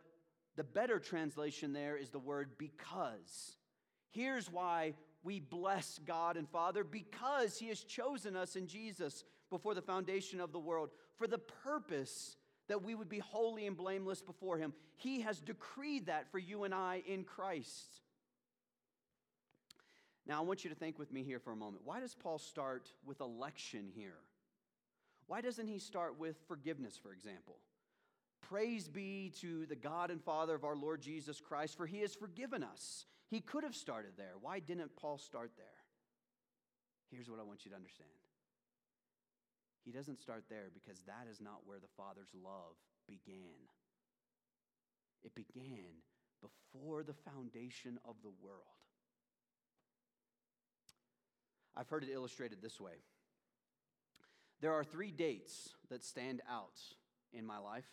the 0.56 0.64
better 0.64 0.98
translation 0.98 1.72
there 1.72 1.96
is 1.96 2.10
the 2.10 2.18
word 2.18 2.58
because. 2.58 3.56
Here's 4.10 4.50
why 4.50 4.94
we 5.22 5.40
bless 5.40 6.00
God 6.04 6.36
and 6.36 6.48
Father 6.48 6.84
because 6.84 7.58
He 7.58 7.68
has 7.68 7.84
chosen 7.84 8.36
us 8.36 8.56
in 8.56 8.66
Jesus 8.66 9.24
before 9.54 9.72
the 9.74 9.80
foundation 9.82 10.40
of 10.40 10.50
the 10.50 10.58
world 10.58 10.90
for 11.16 11.28
the 11.28 11.38
purpose 11.38 12.36
that 12.66 12.82
we 12.82 12.96
would 12.96 13.08
be 13.08 13.20
holy 13.20 13.68
and 13.68 13.76
blameless 13.76 14.20
before 14.20 14.58
Him. 14.58 14.72
He 14.96 15.20
has 15.20 15.38
decreed 15.38 16.06
that 16.06 16.32
for 16.32 16.40
you 16.40 16.64
and 16.64 16.74
I 16.74 17.04
in 17.06 17.22
Christ. 17.22 18.00
Now, 20.26 20.38
I 20.38 20.44
want 20.44 20.64
you 20.64 20.70
to 20.70 20.76
think 20.76 20.98
with 20.98 21.12
me 21.12 21.22
here 21.22 21.38
for 21.38 21.52
a 21.52 21.56
moment. 21.56 21.82
Why 21.84 22.00
does 22.00 22.16
Paul 22.16 22.38
start 22.38 22.88
with 23.06 23.20
election 23.20 23.90
here? 23.94 24.18
Why 25.28 25.40
doesn't 25.40 25.68
he 25.68 25.78
start 25.78 26.18
with 26.18 26.36
forgiveness, 26.48 26.98
for 27.00 27.12
example? 27.12 27.56
Praise 28.40 28.88
be 28.88 29.32
to 29.40 29.66
the 29.66 29.76
God 29.76 30.10
and 30.10 30.20
Father 30.20 30.54
of 30.54 30.64
our 30.64 30.76
Lord 30.76 31.00
Jesus 31.00 31.40
Christ, 31.40 31.76
for 31.76 31.86
he 31.86 32.00
has 32.00 32.14
forgiven 32.14 32.64
us. 32.64 33.06
He 33.30 33.40
could 33.40 33.62
have 33.62 33.76
started 33.76 34.12
there. 34.16 34.32
Why 34.40 34.58
didn't 34.58 34.96
Paul 34.96 35.18
start 35.18 35.52
there? 35.56 35.66
Here's 37.10 37.30
what 37.30 37.38
I 37.38 37.44
want 37.44 37.64
you 37.64 37.70
to 37.70 37.76
understand 37.76 38.10
He 39.84 39.92
doesn't 39.92 40.20
start 40.20 40.44
there 40.48 40.70
because 40.72 41.00
that 41.06 41.26
is 41.30 41.40
not 41.40 41.66
where 41.66 41.78
the 41.78 41.92
Father's 41.96 42.30
love 42.34 42.76
began. 43.06 43.68
It 45.22 45.34
began 45.34 46.02
before 46.40 47.02
the 47.02 47.12
foundation 47.12 47.98
of 48.06 48.16
the 48.22 48.32
world. 48.42 48.60
I've 51.76 51.88
heard 51.88 52.04
it 52.04 52.10
illustrated 52.12 52.62
this 52.62 52.80
way. 52.80 53.02
There 54.60 54.72
are 54.72 54.84
three 54.84 55.10
dates 55.10 55.70
that 55.90 56.04
stand 56.04 56.40
out 56.48 56.80
in 57.32 57.44
my 57.44 57.58
life 57.58 57.84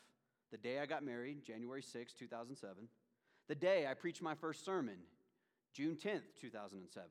the 0.51 0.57
day 0.57 0.79
I 0.79 0.85
got 0.85 1.03
married, 1.03 1.45
January 1.45 1.81
6, 1.81 2.13
2007, 2.13 2.89
the 3.47 3.55
day 3.55 3.87
I 3.89 3.93
preached 3.93 4.21
my 4.21 4.35
first 4.35 4.65
sermon, 4.65 4.97
June 5.73 5.95
10th, 5.95 6.23
2007, 6.39 7.09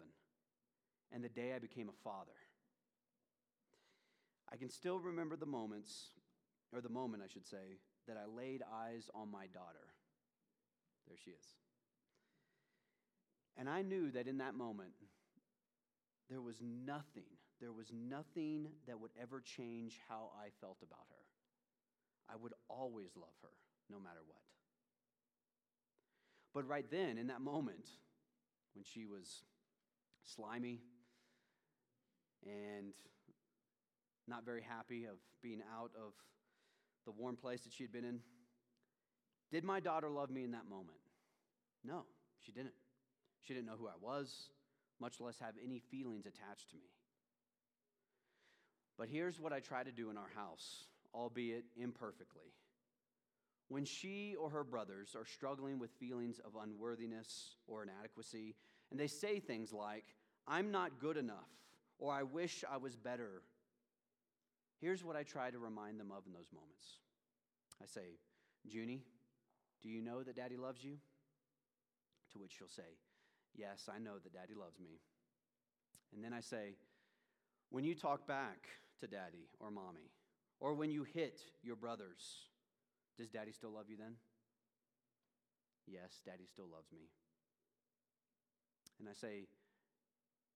and 1.12 1.24
the 1.24 1.28
day 1.28 1.54
I 1.54 1.58
became 1.58 1.88
a 1.88 2.04
father. 2.04 2.32
I 4.52 4.56
can 4.56 4.68
still 4.68 4.98
remember 4.98 5.36
the 5.36 5.46
moments, 5.46 6.08
or 6.72 6.80
the 6.80 6.88
moment, 6.88 7.22
I 7.24 7.28
should 7.32 7.46
say, 7.46 7.78
that 8.06 8.16
I 8.16 8.26
laid 8.26 8.62
eyes 8.62 9.08
on 9.14 9.30
my 9.30 9.46
daughter. 9.46 9.94
There 11.06 11.16
she 11.22 11.30
is. 11.30 11.46
And 13.56 13.68
I 13.68 13.82
knew 13.82 14.10
that 14.12 14.26
in 14.26 14.38
that 14.38 14.54
moment, 14.54 14.92
there 16.28 16.40
was 16.40 16.56
nothing, 16.62 17.26
there 17.60 17.72
was 17.72 17.92
nothing 17.92 18.68
that 18.86 19.00
would 19.00 19.10
ever 19.20 19.40
change 19.40 19.98
how 20.08 20.30
I 20.40 20.48
felt 20.60 20.78
about 20.82 21.06
her. 21.10 21.24
I 22.32 22.36
would 22.36 22.52
always 22.68 23.10
love 23.16 23.34
her, 23.42 23.50
no 23.90 23.98
matter 23.98 24.20
what. 24.26 24.42
But 26.54 26.66
right 26.66 26.88
then, 26.90 27.18
in 27.18 27.28
that 27.28 27.40
moment, 27.40 27.86
when 28.74 28.84
she 28.84 29.04
was 29.06 29.42
slimy 30.22 30.80
and 32.44 32.92
not 34.30 34.44
very 34.44 34.62
happy 34.62 35.04
of 35.04 35.16
being 35.42 35.60
out 35.76 35.90
of 35.96 36.12
the 37.04 37.12
warm 37.12 37.36
place 37.36 37.62
that 37.62 37.72
she 37.72 37.84
had 37.84 37.92
been 37.92 38.04
in, 38.04 38.20
did 39.52 39.64
my 39.64 39.80
daughter 39.80 40.08
love 40.08 40.30
me 40.30 40.44
in 40.44 40.52
that 40.52 40.68
moment? 40.68 40.98
No, 41.84 42.04
she 42.38 42.52
didn't. 42.52 42.74
She 43.42 43.54
didn't 43.54 43.66
know 43.66 43.76
who 43.78 43.88
I 43.88 43.98
was, 44.00 44.50
much 45.00 45.20
less 45.20 45.38
have 45.38 45.54
any 45.62 45.80
feelings 45.90 46.26
attached 46.26 46.70
to 46.70 46.76
me. 46.76 46.90
But 48.98 49.08
here's 49.08 49.40
what 49.40 49.52
I 49.52 49.60
try 49.60 49.82
to 49.82 49.92
do 49.92 50.10
in 50.10 50.16
our 50.16 50.30
house 50.34 50.84
albeit 51.14 51.64
imperfectly. 51.76 52.52
When 53.68 53.84
she 53.84 54.34
or 54.40 54.50
her 54.50 54.64
brothers 54.64 55.14
are 55.14 55.24
struggling 55.24 55.78
with 55.78 55.90
feelings 55.92 56.40
of 56.40 56.60
unworthiness 56.60 57.56
or 57.66 57.82
inadequacy, 57.82 58.56
and 58.90 58.98
they 58.98 59.06
say 59.06 59.38
things 59.38 59.72
like, 59.72 60.04
I'm 60.46 60.70
not 60.70 60.98
good 60.98 61.16
enough, 61.16 61.48
or 61.98 62.12
I 62.12 62.24
wish 62.24 62.64
I 62.70 62.78
was 62.78 62.96
better, 62.96 63.42
here's 64.80 65.04
what 65.04 65.16
I 65.16 65.22
try 65.22 65.50
to 65.50 65.58
remind 65.58 66.00
them 66.00 66.10
of 66.10 66.26
in 66.26 66.32
those 66.32 66.50
moments. 66.52 66.98
I 67.82 67.86
say, 67.86 68.18
Junie, 68.64 69.02
do 69.82 69.88
you 69.88 70.02
know 70.02 70.22
that 70.22 70.36
daddy 70.36 70.56
loves 70.56 70.84
you? 70.84 70.96
To 72.32 72.38
which 72.38 72.52
she'll 72.58 72.68
say, 72.68 72.98
Yes, 73.56 73.88
I 73.92 73.98
know 73.98 74.18
that 74.22 74.32
daddy 74.32 74.54
loves 74.54 74.78
me. 74.78 75.00
And 76.14 76.24
then 76.24 76.32
I 76.32 76.40
say, 76.40 76.74
When 77.70 77.84
you 77.84 77.94
talk 77.94 78.26
back 78.26 78.68
to 79.00 79.06
daddy 79.06 79.48
or 79.58 79.70
mommy, 79.70 80.10
or 80.60 80.74
when 80.74 80.90
you 80.90 81.04
hit 81.04 81.40
your 81.62 81.76
brothers, 81.76 82.46
does 83.16 83.28
daddy 83.28 83.52
still 83.52 83.70
love 83.70 83.86
you 83.88 83.96
then? 83.96 84.14
Yes, 85.86 86.20
daddy 86.24 86.44
still 86.46 86.68
loves 86.72 86.92
me. 86.92 87.08
And 88.98 89.08
I 89.08 89.12
say, 89.12 89.46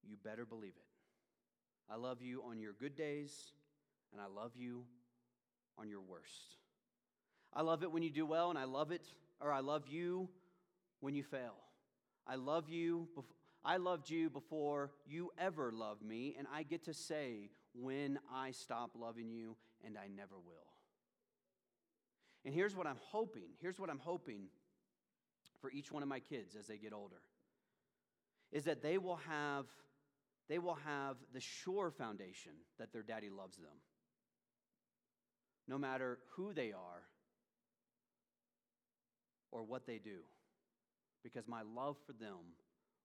You 0.07 0.17
better 0.23 0.45
believe 0.45 0.75
it. 0.77 1.93
I 1.93 1.97
love 1.97 2.23
you 2.23 2.43
on 2.49 2.59
your 2.59 2.73
good 2.73 2.97
days, 2.97 3.53
and 4.15 4.23
I 4.23 4.27
love 4.27 4.53
you 4.57 4.85
on 5.77 5.91
your 5.91 6.01
worst. 6.01 6.57
I 7.53 7.63
love 7.63 7.83
it 7.83 7.93
when 7.93 8.03
you 8.03 8.11
do 8.11 8.25
well, 8.25 8.49
and 8.49 8.59
I 8.59 8.65
love 8.65 8.93
it, 8.93 9.03
or 9.41 9.53
I 9.53 9.61
love 9.61 9.87
you 9.89 10.29
when 11.01 11.15
you 11.15 11.23
fail. 11.23 11.57
I 12.27 12.37
love 12.37 12.71
you. 12.71 13.09
I 13.65 13.77
loved 13.77 14.09
you 14.09 14.31
before 14.31 14.93
you 15.07 15.33
ever 15.39 15.73
loved 15.73 16.03
me, 16.03 16.37
and 16.39 16.47
I 16.53 16.63
get 16.63 16.85
to 16.85 16.95
say 16.95 17.51
when 17.75 18.19
I 18.33 18.53
stop 18.53 18.93
loving 18.99 19.31
you, 19.31 19.57
and 19.85 19.99
I 19.99 20.09
never 20.09 20.37
will. 20.37 20.75
And 22.45 22.55
here's 22.55 22.77
what 22.77 22.87
I'm 22.87 22.99
hoping 23.11 23.49
here's 23.61 23.79
what 23.79 23.91
I'm 23.91 23.99
hoping 23.99 24.49
for 25.61 25.71
each 25.71 25.91
one 25.91 26.03
of 26.03 26.09
my 26.09 26.21
kids 26.21 26.57
as 26.57 26.67
they 26.67 26.77
get 26.77 26.93
older 26.93 27.23
is 28.53 28.65
that 28.65 28.83
they 28.83 28.99
will 28.99 29.19
have 29.29 29.65
they 30.49 30.59
will 30.59 30.79
have 30.85 31.17
the 31.33 31.41
sure 31.41 31.91
foundation 31.91 32.53
that 32.79 32.93
their 32.93 33.03
daddy 33.03 33.31
loves 33.31 33.57
them 33.57 33.73
no 35.67 35.79
matter 35.79 36.19
who 36.37 36.53
they 36.53 36.73
are 36.73 37.03
or 39.51 39.63
what 39.63 39.87
they 39.87 39.99
do 39.99 40.19
because 41.23 41.49
my 41.49 41.63
love 41.63 41.97
for 42.07 42.13
them 42.13 42.55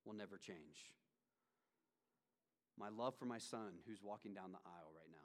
will 0.05 0.13
never 0.13 0.37
change. 0.37 0.91
My 2.77 2.89
love 2.89 3.15
for 3.17 3.25
my 3.25 3.37
son 3.39 3.73
who's 3.87 4.03
walking 4.03 4.33
down 4.33 4.51
the 4.51 4.57
aisle 4.65 4.91
right 4.95 5.11
now. 5.11 5.17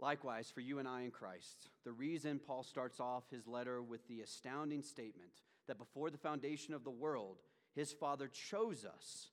Likewise, 0.00 0.50
for 0.54 0.60
you 0.60 0.78
and 0.78 0.86
I 0.86 1.02
in 1.02 1.10
Christ, 1.10 1.70
the 1.84 1.92
reason 1.92 2.38
Paul 2.38 2.62
starts 2.62 3.00
off 3.00 3.24
his 3.30 3.46
letter 3.48 3.82
with 3.82 4.06
the 4.06 4.20
astounding 4.20 4.82
statement 4.82 5.32
that 5.66 5.78
before 5.78 6.10
the 6.10 6.18
foundation 6.18 6.72
of 6.72 6.84
the 6.84 6.90
world, 6.90 7.38
his 7.74 7.92
Father 7.92 8.28
chose 8.28 8.84
us 8.84 9.28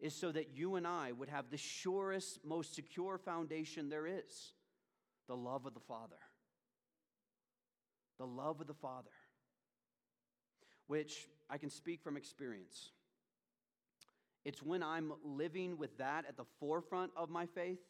is 0.00 0.14
so 0.14 0.30
that 0.32 0.50
you 0.54 0.76
and 0.76 0.86
I 0.86 1.12
would 1.12 1.28
have 1.28 1.50
the 1.50 1.56
surest, 1.56 2.40
most 2.44 2.74
secure 2.74 3.18
foundation 3.18 3.88
there 3.88 4.06
is 4.06 4.52
the 5.26 5.36
love 5.36 5.66
of 5.66 5.74
the 5.74 5.80
Father. 5.80 6.16
The 8.18 8.26
love 8.26 8.60
of 8.60 8.66
the 8.66 8.74
Father, 8.74 9.10
which 10.86 11.26
I 11.50 11.58
can 11.58 11.70
speak 11.70 12.02
from 12.02 12.16
experience. 12.16 12.90
It's 14.44 14.62
when 14.62 14.82
I'm 14.82 15.12
living 15.24 15.76
with 15.76 15.98
that 15.98 16.24
at 16.26 16.36
the 16.36 16.46
forefront 16.60 17.10
of 17.16 17.28
my 17.28 17.46
faith, 17.46 17.80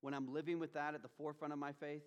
when 0.00 0.12
I'm 0.12 0.32
living 0.32 0.58
with 0.58 0.74
that 0.74 0.94
at 0.94 1.02
the 1.02 1.08
forefront 1.16 1.52
of 1.52 1.58
my 1.58 1.72
faith. 1.72 2.02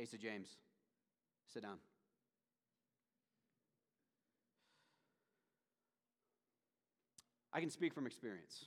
Asa 0.00 0.16
James, 0.16 0.48
sit 1.52 1.62
down. 1.62 1.78
I 7.54 7.60
can 7.60 7.70
speak 7.70 7.94
from 7.94 8.06
experience 8.06 8.66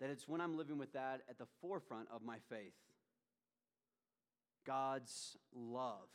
that 0.00 0.10
it's 0.10 0.28
when 0.28 0.40
I'm 0.40 0.56
living 0.56 0.78
with 0.78 0.92
that 0.92 1.22
at 1.28 1.38
the 1.38 1.46
forefront 1.60 2.08
of 2.12 2.22
my 2.22 2.36
faith. 2.48 2.74
God's 4.66 5.36
love, 5.54 6.08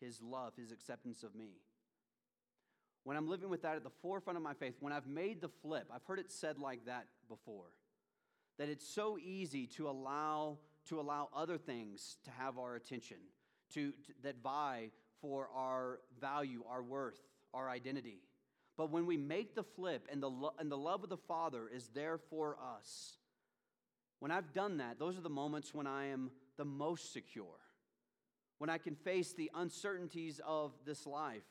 His 0.00 0.20
love, 0.20 0.54
His 0.56 0.72
acceptance 0.72 1.22
of 1.22 1.34
me. 1.34 1.52
When 3.04 3.16
I'm 3.16 3.28
living 3.28 3.50
with 3.50 3.62
that 3.62 3.76
at 3.76 3.84
the 3.84 3.90
forefront 4.02 4.36
of 4.36 4.42
my 4.42 4.54
faith, 4.54 4.74
when 4.80 4.92
I've 4.92 5.06
made 5.06 5.40
the 5.40 5.50
flip, 5.62 5.90
I've 5.94 6.04
heard 6.04 6.18
it 6.18 6.32
said 6.32 6.58
like 6.58 6.86
that 6.86 7.06
before, 7.28 7.66
that 8.58 8.68
it's 8.68 8.86
so 8.86 9.18
easy 9.18 9.66
to 9.68 9.88
allow 9.88 10.58
to 10.88 11.00
allow 11.00 11.30
other 11.34 11.56
things 11.56 12.18
to 12.24 12.30
have 12.30 12.58
our 12.58 12.74
attention, 12.74 13.16
to, 13.72 13.92
to 13.92 14.12
that 14.22 14.36
vie 14.42 14.90
for 15.20 15.48
our 15.54 16.00
value, 16.20 16.62
our 16.68 16.82
worth, 16.82 17.20
our 17.54 17.70
identity. 17.70 18.20
But 18.76 18.90
when 18.90 19.06
we 19.06 19.16
make 19.16 19.54
the 19.54 19.62
flip 19.62 20.08
and 20.10 20.22
the, 20.22 20.30
lo- 20.30 20.54
and 20.58 20.70
the 20.70 20.76
love 20.76 21.04
of 21.04 21.10
the 21.10 21.16
Father 21.16 21.68
is 21.72 21.88
there 21.94 22.18
for 22.18 22.56
us, 22.80 23.18
when 24.18 24.30
I've 24.30 24.52
done 24.52 24.78
that, 24.78 24.98
those 24.98 25.16
are 25.16 25.22
the 25.22 25.28
moments 25.28 25.74
when 25.74 25.86
I 25.86 26.06
am 26.06 26.30
the 26.56 26.64
most 26.64 27.12
secure. 27.12 27.60
When 28.58 28.70
I 28.70 28.78
can 28.78 28.94
face 28.94 29.32
the 29.32 29.50
uncertainties 29.54 30.40
of 30.46 30.72
this 30.86 31.06
life, 31.06 31.44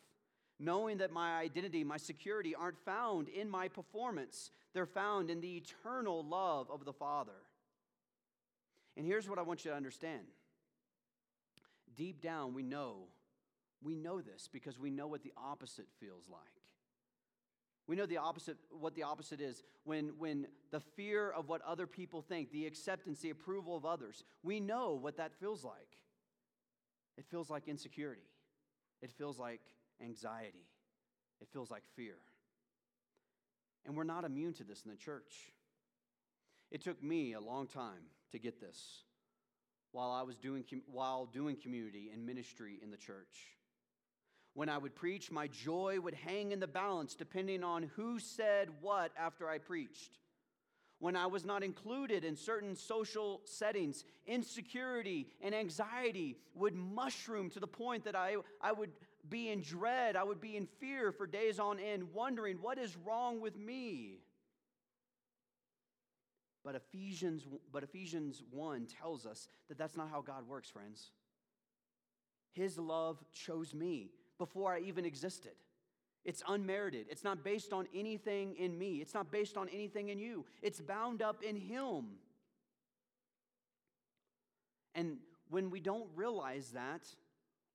knowing 0.59 0.97
that 0.97 1.11
my 1.11 1.37
identity, 1.37 1.83
my 1.83 1.97
security 1.97 2.55
aren't 2.55 2.79
found 2.79 3.27
in 3.29 3.49
my 3.49 3.67
performance, 3.67 4.51
they're 4.73 4.85
found 4.85 5.29
in 5.29 5.41
the 5.41 5.57
eternal 5.57 6.25
love 6.25 6.69
of 6.71 6.85
the 6.85 6.93
Father. 6.93 7.31
And 8.97 9.05
here's 9.05 9.29
what 9.29 9.39
I 9.39 9.43
want 9.43 9.65
you 9.65 9.71
to 9.71 9.77
understand. 9.77 10.23
Deep 11.95 12.21
down, 12.21 12.53
we 12.53 12.63
know, 12.63 13.03
we 13.83 13.95
know 13.95 14.21
this 14.21 14.49
because 14.51 14.79
we 14.79 14.89
know 14.89 15.07
what 15.07 15.23
the 15.23 15.33
opposite 15.37 15.87
feels 15.99 16.23
like. 16.29 16.62
We 17.87 17.95
know 17.95 18.05
the 18.05 18.17
opposite, 18.17 18.57
what 18.71 18.95
the 18.95 19.03
opposite 19.03 19.41
is 19.41 19.61
when, 19.83 20.13
when 20.17 20.47
the 20.71 20.79
fear 20.79 21.29
of 21.29 21.49
what 21.49 21.61
other 21.63 21.85
people 21.85 22.21
think, 22.21 22.51
the 22.51 22.65
acceptance, 22.65 23.19
the 23.19 23.29
approval 23.29 23.75
of 23.75 23.85
others, 23.85 24.23
we 24.41 24.59
know 24.59 24.93
what 24.93 25.17
that 25.17 25.33
feels 25.39 25.63
like. 25.63 25.97
It 27.17 27.25
feels 27.29 27.49
like 27.49 27.67
insecurity, 27.67 28.29
it 29.01 29.11
feels 29.11 29.37
like 29.37 29.61
anxiety, 30.01 30.65
it 31.41 31.47
feels 31.51 31.69
like 31.69 31.83
fear. 31.95 32.15
And 33.85 33.97
we're 33.97 34.05
not 34.05 34.23
immune 34.23 34.53
to 34.53 34.63
this 34.63 34.83
in 34.85 34.91
the 34.91 34.97
church. 34.97 35.51
It 36.71 36.81
took 36.81 37.03
me 37.03 37.33
a 37.33 37.39
long 37.39 37.67
time 37.67 38.07
to 38.31 38.39
get 38.39 38.59
this 38.59 39.03
while 39.91 40.09
I 40.09 40.23
was 40.23 40.37
doing, 40.37 40.63
while 40.87 41.25
doing 41.25 41.55
community 41.55 42.09
and 42.11 42.25
ministry 42.25 42.79
in 42.81 42.91
the 42.91 42.97
church. 42.97 43.57
When 44.53 44.69
I 44.69 44.77
would 44.77 44.95
preach, 44.95 45.31
my 45.31 45.47
joy 45.47 45.99
would 45.99 46.13
hang 46.13 46.51
in 46.51 46.59
the 46.59 46.67
balance 46.67 47.15
depending 47.15 47.63
on 47.63 47.89
who 47.95 48.19
said 48.19 48.69
what 48.81 49.11
after 49.17 49.49
I 49.49 49.57
preached. 49.57 50.19
When 50.99 51.15
I 51.15 51.25
was 51.25 51.43
not 51.43 51.63
included 51.63 52.23
in 52.23 52.37
certain 52.37 52.75
social 52.75 53.41
settings, 53.45 54.05
insecurity 54.25 55.27
and 55.41 55.53
anxiety 55.53 56.37
would 56.53 56.75
mushroom 56.75 57.49
to 57.51 57.59
the 57.59 57.67
point 57.67 58.05
that 58.05 58.15
I, 58.15 58.35
I 58.61 58.71
would 58.71 58.91
be 59.27 59.49
in 59.49 59.61
dread, 59.61 60.15
I 60.15 60.23
would 60.23 60.39
be 60.39 60.55
in 60.55 60.67
fear 60.79 61.11
for 61.11 61.25
days 61.25 61.59
on 61.59 61.79
end, 61.79 62.13
wondering 62.13 62.57
what 62.61 62.77
is 62.77 62.95
wrong 62.95 63.41
with 63.41 63.57
me. 63.57 64.19
But 66.63 66.75
Ephesians, 66.75 67.45
but 67.71 67.83
Ephesians 67.83 68.41
1 68.51 68.87
tells 69.01 69.25
us 69.25 69.49
that 69.67 69.77
that's 69.77 69.97
not 69.97 70.09
how 70.09 70.21
God 70.21 70.47
works, 70.47 70.69
friends. 70.69 71.09
His 72.53 72.77
love 72.77 73.21
chose 73.33 73.73
me 73.73 74.11
before 74.37 74.73
I 74.73 74.79
even 74.79 75.05
existed. 75.05 75.53
It's 76.25 76.41
unmerited. 76.47 77.07
It's 77.09 77.23
not 77.23 77.43
based 77.43 77.73
on 77.73 77.87
anything 77.93 78.55
in 78.57 78.77
me. 78.77 79.01
It's 79.01 79.13
not 79.13 79.31
based 79.31 79.57
on 79.57 79.67
anything 79.69 80.09
in 80.09 80.19
you. 80.19 80.45
It's 80.61 80.79
bound 80.79 81.21
up 81.21 81.43
in 81.43 81.57
Him. 81.57 82.05
And 84.95 85.17
when 85.49 85.69
we 85.69 85.79
don't 85.79 86.07
realize 86.15 86.69
that, 86.71 87.01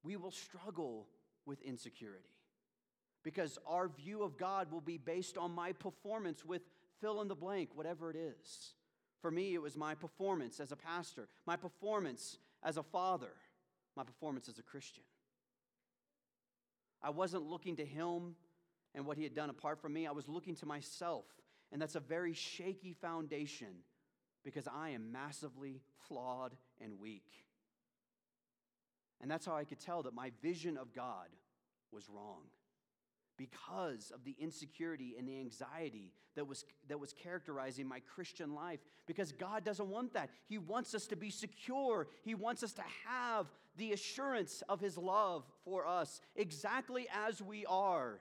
we 0.03 0.17
will 0.17 0.31
struggle 0.31 1.07
with 1.45 1.61
insecurity 1.63 2.25
because 3.23 3.59
our 3.67 3.89
view 3.89 4.23
of 4.23 4.39
God 4.39 4.71
will 4.73 4.81
be 4.81 4.97
based 4.97 5.37
on 5.37 5.55
my 5.55 5.73
performance 5.73 6.45
with 6.45 6.63
fill 7.01 7.21
in 7.21 7.29
the 7.29 7.35
blank, 7.35 7.71
whatever 7.75 8.11
it 8.11 8.17
is. 8.17 8.75
For 9.21 9.31
me, 9.31 9.55
it 9.55 9.63
was 9.63 9.77
my 9.77 9.95
performance 9.95 10.61
as 10.61 10.73
a 10.73 10.77
pastor, 10.77 11.29
my 11.45 11.57
performance 11.57 12.39
as 12.63 12.77
a 12.77 12.83
father, 12.83 13.33
my 13.97 14.05
performance 14.05 14.49
as 14.49 14.59
a 14.59 14.63
Christian. 14.63 15.03
I 17.03 17.11
wasn't 17.11 17.45
looking 17.45 17.77
to 17.77 17.85
him 17.85 18.35
and 18.95 19.07
what 19.07 19.17
he 19.17 19.23
had 19.23 19.35
done 19.35 19.51
apart 19.51 19.81
from 19.81 19.93
me. 19.93 20.07
I 20.07 20.13
was 20.13 20.29
looking 20.29 20.57
to 20.57 20.67
myself. 20.67 21.25
And 21.71 21.81
that's 21.81 21.95
a 21.95 22.01
very 22.01 22.33
shaky 22.33 22.95
foundation 22.95 23.83
because 24.45 24.67
I 24.67 24.91
am 24.91 25.13
massively 25.13 25.83
flawed 26.09 26.55
and 26.81 26.99
weak. 26.99 27.45
And 29.21 29.31
that's 29.31 29.45
how 29.45 29.57
I 29.57 29.65
could 29.65 29.81
tell 29.81 30.03
that 30.05 30.15
my 30.15 30.33
vision 30.43 30.77
of 30.77 30.95
God 30.95 31.29
was 31.93 32.09
wrong 32.09 32.43
because 33.39 34.11
of 34.15 34.25
the 34.25 34.37
insecurity 34.39 35.15
and 35.19 35.27
the 35.27 35.39
anxiety 35.39 36.13
that 36.35 36.47
was, 36.47 36.67
that 36.89 37.01
was 37.01 37.15
characterizing 37.15 37.87
my 37.87 38.01
Christian 38.01 38.55
life. 38.55 38.81
Because 39.07 39.33
God 39.33 39.65
doesn't 39.65 39.89
want 39.89 40.13
that. 40.13 40.29
He 40.49 40.59
wants 40.59 40.95
us 40.95 41.07
to 41.07 41.17
be 41.17 41.31
secure, 41.31 42.09
He 42.23 42.35
wants 42.35 42.63
us 42.63 42.75
to 42.75 42.83
have 43.07 43.47
the 43.77 43.93
assurance 43.93 44.63
of 44.69 44.81
His 44.81 44.99
love 44.99 45.45
for 45.65 45.87
us 45.87 46.21
exactly 46.37 47.07
as 47.27 47.41
we 47.41 47.65
are, 47.65 48.21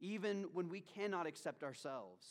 even 0.00 0.44
when 0.52 0.68
we 0.68 0.80
cannot 0.80 1.26
accept 1.26 1.64
ourselves. 1.64 2.26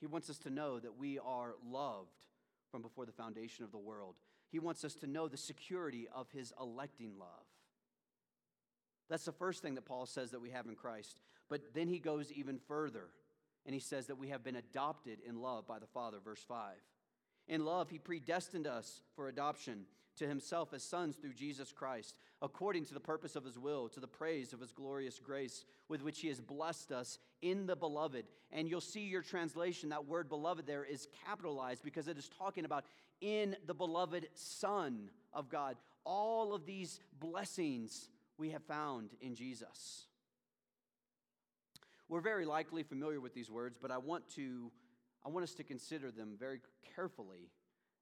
He 0.00 0.06
wants 0.06 0.30
us 0.30 0.38
to 0.38 0.50
know 0.50 0.78
that 0.80 0.96
we 0.96 1.18
are 1.18 1.54
loved 1.64 2.26
from 2.70 2.82
before 2.82 3.06
the 3.06 3.12
foundation 3.12 3.64
of 3.64 3.72
the 3.72 3.78
world. 3.78 4.14
He 4.50 4.58
wants 4.58 4.84
us 4.84 4.94
to 4.96 5.06
know 5.06 5.28
the 5.28 5.36
security 5.36 6.08
of 6.14 6.30
His 6.30 6.52
electing 6.60 7.12
love. 7.18 7.47
That's 9.08 9.24
the 9.24 9.32
first 9.32 9.62
thing 9.62 9.74
that 9.74 9.86
Paul 9.86 10.06
says 10.06 10.30
that 10.30 10.40
we 10.40 10.50
have 10.50 10.66
in 10.66 10.74
Christ. 10.74 11.20
But 11.48 11.74
then 11.74 11.88
he 11.88 11.98
goes 11.98 12.30
even 12.32 12.58
further 12.58 13.08
and 13.64 13.74
he 13.74 13.80
says 13.80 14.06
that 14.06 14.18
we 14.18 14.28
have 14.28 14.44
been 14.44 14.56
adopted 14.56 15.18
in 15.26 15.40
love 15.40 15.66
by 15.66 15.78
the 15.78 15.86
Father, 15.86 16.18
verse 16.22 16.42
5. 16.46 16.74
In 17.48 17.64
love, 17.64 17.90
he 17.90 17.98
predestined 17.98 18.66
us 18.66 19.02
for 19.14 19.28
adoption 19.28 19.84
to 20.18 20.26
himself 20.26 20.74
as 20.74 20.82
sons 20.82 21.16
through 21.16 21.32
Jesus 21.32 21.72
Christ, 21.72 22.14
according 22.42 22.84
to 22.86 22.94
the 22.94 23.00
purpose 23.00 23.36
of 23.36 23.44
his 23.44 23.58
will, 23.58 23.88
to 23.90 24.00
the 24.00 24.06
praise 24.06 24.52
of 24.52 24.60
his 24.60 24.72
glorious 24.72 25.18
grace, 25.18 25.64
with 25.88 26.02
which 26.02 26.20
he 26.20 26.28
has 26.28 26.40
blessed 26.40 26.92
us 26.92 27.18
in 27.40 27.66
the 27.66 27.76
beloved. 27.76 28.26
And 28.52 28.68
you'll 28.68 28.80
see 28.80 29.02
your 29.06 29.22
translation, 29.22 29.90
that 29.90 30.06
word 30.06 30.28
beloved 30.28 30.66
there 30.66 30.84
is 30.84 31.08
capitalized 31.26 31.82
because 31.82 32.08
it 32.08 32.18
is 32.18 32.28
talking 32.38 32.64
about 32.64 32.84
in 33.20 33.56
the 33.66 33.74
beloved 33.74 34.28
Son 34.34 35.10
of 35.32 35.48
God. 35.48 35.76
All 36.04 36.54
of 36.54 36.66
these 36.66 37.00
blessings 37.20 38.08
we 38.38 38.50
have 38.50 38.62
found 38.62 39.10
in 39.20 39.34
Jesus. 39.34 40.06
We're 42.08 42.20
very 42.20 42.46
likely 42.46 42.82
familiar 42.82 43.20
with 43.20 43.34
these 43.34 43.50
words, 43.50 43.76
but 43.80 43.90
I 43.90 43.98
want 43.98 44.28
to 44.36 44.70
I 45.24 45.30
want 45.30 45.42
us 45.42 45.54
to 45.54 45.64
consider 45.64 46.10
them 46.10 46.36
very 46.38 46.60
carefully 46.94 47.50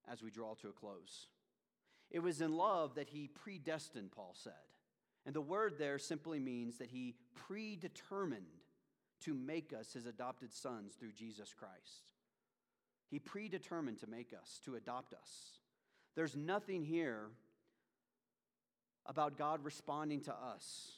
as 0.08 0.22
we 0.22 0.30
draw 0.30 0.54
to 0.56 0.68
a 0.68 0.72
close. 0.72 1.26
It 2.10 2.20
was 2.20 2.40
in 2.40 2.52
love 2.52 2.94
that 2.94 3.08
he 3.08 3.28
predestined, 3.28 4.12
Paul 4.12 4.34
said. 4.34 4.52
And 5.24 5.34
the 5.34 5.40
word 5.40 5.74
there 5.78 5.98
simply 5.98 6.38
means 6.38 6.76
that 6.76 6.90
he 6.90 7.16
predetermined 7.34 8.44
to 9.22 9.34
make 9.34 9.72
us 9.72 9.94
his 9.94 10.06
adopted 10.06 10.52
sons 10.52 10.94
through 10.94 11.12
Jesus 11.12 11.52
Christ. 11.52 12.04
He 13.10 13.18
predetermined 13.18 13.98
to 14.00 14.06
make 14.06 14.32
us, 14.32 14.60
to 14.64 14.76
adopt 14.76 15.14
us. 15.14 15.60
There's 16.14 16.36
nothing 16.36 16.84
here 16.84 17.30
about 19.08 19.38
God 19.38 19.64
responding 19.64 20.20
to 20.22 20.34
us 20.34 20.92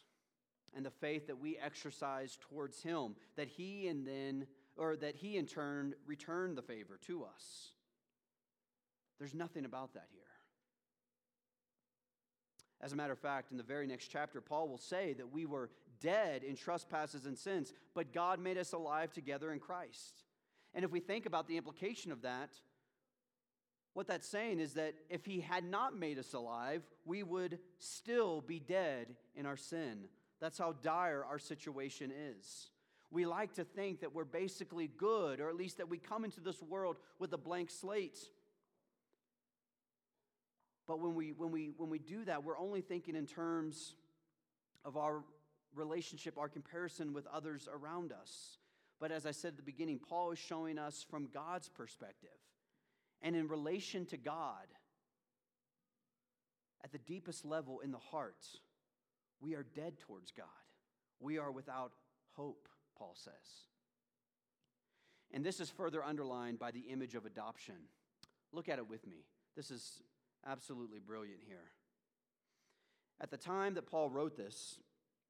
and 0.74 0.84
the 0.84 0.90
faith 0.90 1.26
that 1.26 1.38
we 1.38 1.56
exercise 1.58 2.38
towards 2.50 2.82
him 2.82 3.14
that 3.36 3.48
he 3.48 3.88
and 3.88 4.06
then 4.06 4.46
or 4.76 4.96
that 4.96 5.16
he 5.16 5.36
in 5.36 5.46
turn 5.46 5.94
returned 6.06 6.56
the 6.56 6.62
favor 6.62 6.98
to 7.06 7.24
us 7.24 7.72
there's 9.18 9.34
nothing 9.34 9.64
about 9.64 9.94
that 9.94 10.06
here 10.12 10.22
as 12.80 12.92
a 12.92 12.96
matter 12.96 13.12
of 13.12 13.18
fact 13.18 13.50
in 13.50 13.56
the 13.56 13.62
very 13.62 13.86
next 13.86 14.08
chapter 14.08 14.40
paul 14.40 14.68
will 14.68 14.78
say 14.78 15.12
that 15.14 15.32
we 15.32 15.46
were 15.46 15.70
dead 16.00 16.42
in 16.42 16.56
trespasses 16.56 17.26
and 17.26 17.36
sins, 17.36 17.72
but 17.94 18.12
God 18.12 18.38
made 18.38 18.58
us 18.58 18.72
alive 18.72 19.12
together 19.12 19.52
in 19.52 19.58
Christ. 19.58 20.24
And 20.74 20.84
if 20.84 20.90
we 20.90 21.00
think 21.00 21.26
about 21.26 21.48
the 21.48 21.56
implication 21.56 22.12
of 22.12 22.22
that, 22.22 22.50
what 23.98 24.06
that's 24.06 24.28
saying 24.28 24.60
is 24.60 24.74
that 24.74 24.94
if 25.10 25.24
He 25.24 25.40
had 25.40 25.64
not 25.64 25.98
made 25.98 26.20
us 26.20 26.32
alive, 26.32 26.84
we 27.04 27.24
would 27.24 27.58
still 27.80 28.40
be 28.40 28.60
dead 28.60 29.08
in 29.34 29.44
our 29.44 29.56
sin. 29.56 30.04
That's 30.40 30.56
how 30.56 30.76
dire 30.84 31.24
our 31.28 31.40
situation 31.40 32.12
is. 32.12 32.70
We 33.10 33.26
like 33.26 33.54
to 33.54 33.64
think 33.64 34.02
that 34.02 34.14
we're 34.14 34.24
basically 34.24 34.86
good, 34.86 35.40
or 35.40 35.48
at 35.48 35.56
least 35.56 35.78
that 35.78 35.88
we 35.88 35.98
come 35.98 36.24
into 36.24 36.38
this 36.38 36.62
world 36.62 36.94
with 37.18 37.32
a 37.32 37.36
blank 37.36 37.72
slate. 37.72 38.20
But 40.86 41.00
when 41.00 41.16
we, 41.16 41.32
when 41.32 41.50
we, 41.50 41.72
when 41.76 41.90
we 41.90 41.98
do 41.98 42.24
that, 42.26 42.44
we're 42.44 42.56
only 42.56 42.82
thinking 42.82 43.16
in 43.16 43.26
terms 43.26 43.96
of 44.84 44.96
our 44.96 45.24
relationship, 45.74 46.38
our 46.38 46.48
comparison 46.48 47.12
with 47.12 47.26
others 47.26 47.68
around 47.68 48.12
us. 48.12 48.58
But 49.00 49.10
as 49.10 49.26
I 49.26 49.32
said 49.32 49.48
at 49.48 49.56
the 49.56 49.64
beginning, 49.64 49.98
Paul 49.98 50.30
is 50.30 50.38
showing 50.38 50.78
us 50.78 51.04
from 51.10 51.30
God's 51.34 51.68
perspective. 51.68 52.30
And 53.22 53.34
in 53.34 53.48
relation 53.48 54.06
to 54.06 54.16
God, 54.16 54.66
at 56.84 56.92
the 56.92 56.98
deepest 56.98 57.44
level 57.44 57.80
in 57.80 57.90
the 57.90 57.98
heart, 57.98 58.46
we 59.40 59.54
are 59.54 59.64
dead 59.74 59.98
towards 59.98 60.30
God. 60.30 60.46
We 61.20 61.38
are 61.38 61.50
without 61.50 61.92
hope, 62.32 62.68
Paul 62.96 63.14
says. 63.16 63.32
And 65.32 65.44
this 65.44 65.60
is 65.60 65.70
further 65.70 66.02
underlined 66.02 66.58
by 66.58 66.70
the 66.70 66.80
image 66.90 67.14
of 67.14 67.26
adoption. 67.26 67.74
Look 68.52 68.68
at 68.68 68.78
it 68.78 68.88
with 68.88 69.06
me. 69.06 69.26
This 69.56 69.70
is 69.70 70.02
absolutely 70.46 71.00
brilliant 71.00 71.40
here. 71.46 71.70
At 73.20 73.30
the 73.30 73.36
time 73.36 73.74
that 73.74 73.86
Paul 73.86 74.10
wrote 74.10 74.36
this, 74.36 74.78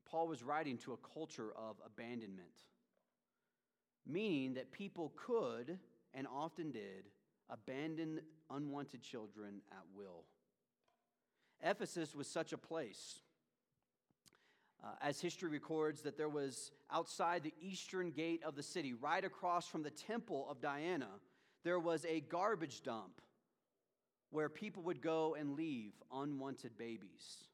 Paul 0.08 0.28
was 0.28 0.42
writing 0.42 0.76
to 0.78 0.92
a 0.92 1.14
culture 1.14 1.50
of 1.56 1.76
abandonment, 1.84 2.48
meaning 4.06 4.54
that 4.54 4.72
people 4.72 5.12
could 5.16 5.78
and 6.14 6.26
often 6.26 6.70
did 6.70 7.06
abandon 7.50 8.20
unwanted 8.50 9.02
children 9.02 9.60
at 9.70 9.84
will. 9.94 10.24
Ephesus 11.62 12.14
was 12.14 12.28
such 12.28 12.52
a 12.52 12.58
place. 12.58 13.20
Uh, 14.82 14.88
as 15.02 15.20
history 15.20 15.48
records, 15.48 16.02
that 16.02 16.16
there 16.16 16.28
was 16.28 16.70
outside 16.90 17.42
the 17.42 17.54
eastern 17.60 18.10
gate 18.10 18.42
of 18.44 18.54
the 18.54 18.62
city, 18.62 18.94
right 18.94 19.24
across 19.24 19.66
from 19.66 19.82
the 19.82 19.90
temple 19.90 20.46
of 20.48 20.60
Diana, 20.60 21.08
there 21.64 21.80
was 21.80 22.04
a 22.04 22.20
garbage 22.20 22.82
dump 22.82 23.20
where 24.30 24.48
people 24.48 24.82
would 24.84 25.02
go 25.02 25.34
and 25.34 25.56
leave 25.56 25.92
unwanted 26.12 26.78
babies. 26.78 27.44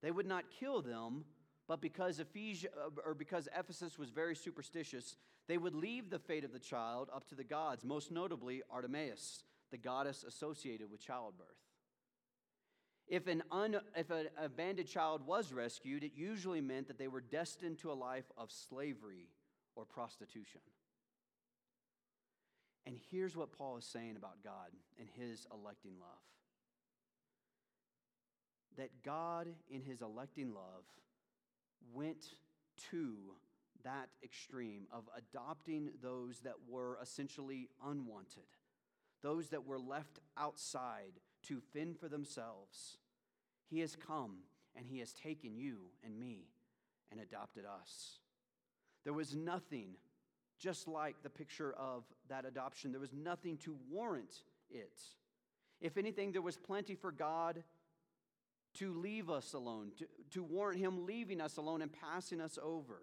They 0.00 0.10
would 0.10 0.26
not 0.26 0.44
kill 0.60 0.80
them, 0.80 1.24
but 1.68 1.82
because, 1.82 2.18
Ephesia, 2.18 2.68
uh, 2.76 2.88
or 3.04 3.14
because 3.14 3.46
Ephesus 3.56 3.98
was 3.98 4.08
very 4.08 4.34
superstitious, 4.34 5.16
they 5.46 5.58
would 5.58 5.74
leave 5.74 6.08
the 6.08 6.18
fate 6.18 6.44
of 6.44 6.52
the 6.52 6.58
child 6.58 7.10
up 7.14 7.28
to 7.28 7.34
the 7.34 7.44
gods, 7.44 7.84
most 7.84 8.10
notably 8.10 8.62
Artemis, 8.70 9.44
the 9.70 9.76
goddess 9.76 10.24
associated 10.26 10.90
with 10.90 11.04
childbirth. 11.04 11.46
If 13.06 13.26
an, 13.26 13.42
un, 13.52 13.76
if 13.94 14.10
an 14.10 14.28
abandoned 14.42 14.88
child 14.88 15.26
was 15.26 15.52
rescued, 15.52 16.04
it 16.04 16.12
usually 16.14 16.60
meant 16.60 16.88
that 16.88 16.98
they 16.98 17.08
were 17.08 17.20
destined 17.20 17.78
to 17.78 17.92
a 17.92 17.94
life 17.94 18.30
of 18.36 18.50
slavery 18.50 19.28
or 19.76 19.84
prostitution. 19.84 20.60
And 22.86 22.96
here's 23.10 23.36
what 23.36 23.52
Paul 23.52 23.76
is 23.76 23.84
saying 23.84 24.16
about 24.16 24.42
God 24.42 24.70
and 24.98 25.08
his 25.18 25.46
electing 25.52 25.92
love 26.00 26.18
that 28.78 29.02
God, 29.04 29.48
in 29.68 29.82
his 29.82 30.02
electing 30.02 30.54
love, 30.54 30.84
went 31.92 32.34
to 32.90 33.14
that 33.84 34.08
extreme 34.22 34.86
of 34.92 35.08
adopting 35.16 35.90
those 36.02 36.40
that 36.40 36.54
were 36.68 36.98
essentially 37.02 37.68
unwanted, 37.84 38.42
those 39.22 39.48
that 39.48 39.66
were 39.66 39.78
left 39.78 40.18
outside 40.36 41.20
to 41.44 41.60
fend 41.72 41.98
for 41.98 42.08
themselves. 42.08 42.98
He 43.68 43.80
has 43.80 43.96
come 43.96 44.38
and 44.76 44.86
he 44.86 44.98
has 44.98 45.12
taken 45.12 45.56
you 45.56 45.78
and 46.04 46.18
me 46.18 46.48
and 47.10 47.20
adopted 47.20 47.64
us. 47.64 48.18
There 49.04 49.12
was 49.12 49.34
nothing 49.34 49.96
just 50.58 50.88
like 50.88 51.22
the 51.22 51.30
picture 51.30 51.72
of 51.78 52.04
that 52.28 52.44
adoption. 52.44 52.90
There 52.90 53.00
was 53.00 53.12
nothing 53.12 53.56
to 53.58 53.76
warrant 53.90 54.42
it. 54.70 54.98
If 55.80 55.96
anything, 55.96 56.32
there 56.32 56.42
was 56.42 56.56
plenty 56.56 56.94
for 56.94 57.12
God 57.12 57.62
to 58.78 58.92
leave 58.92 59.30
us 59.30 59.52
alone, 59.54 59.92
to, 59.98 60.06
to 60.32 60.42
warrant 60.42 60.80
Him 60.80 61.06
leaving 61.06 61.40
us 61.40 61.56
alone 61.56 61.82
and 61.82 61.92
passing 61.92 62.40
us 62.40 62.58
over. 62.62 63.02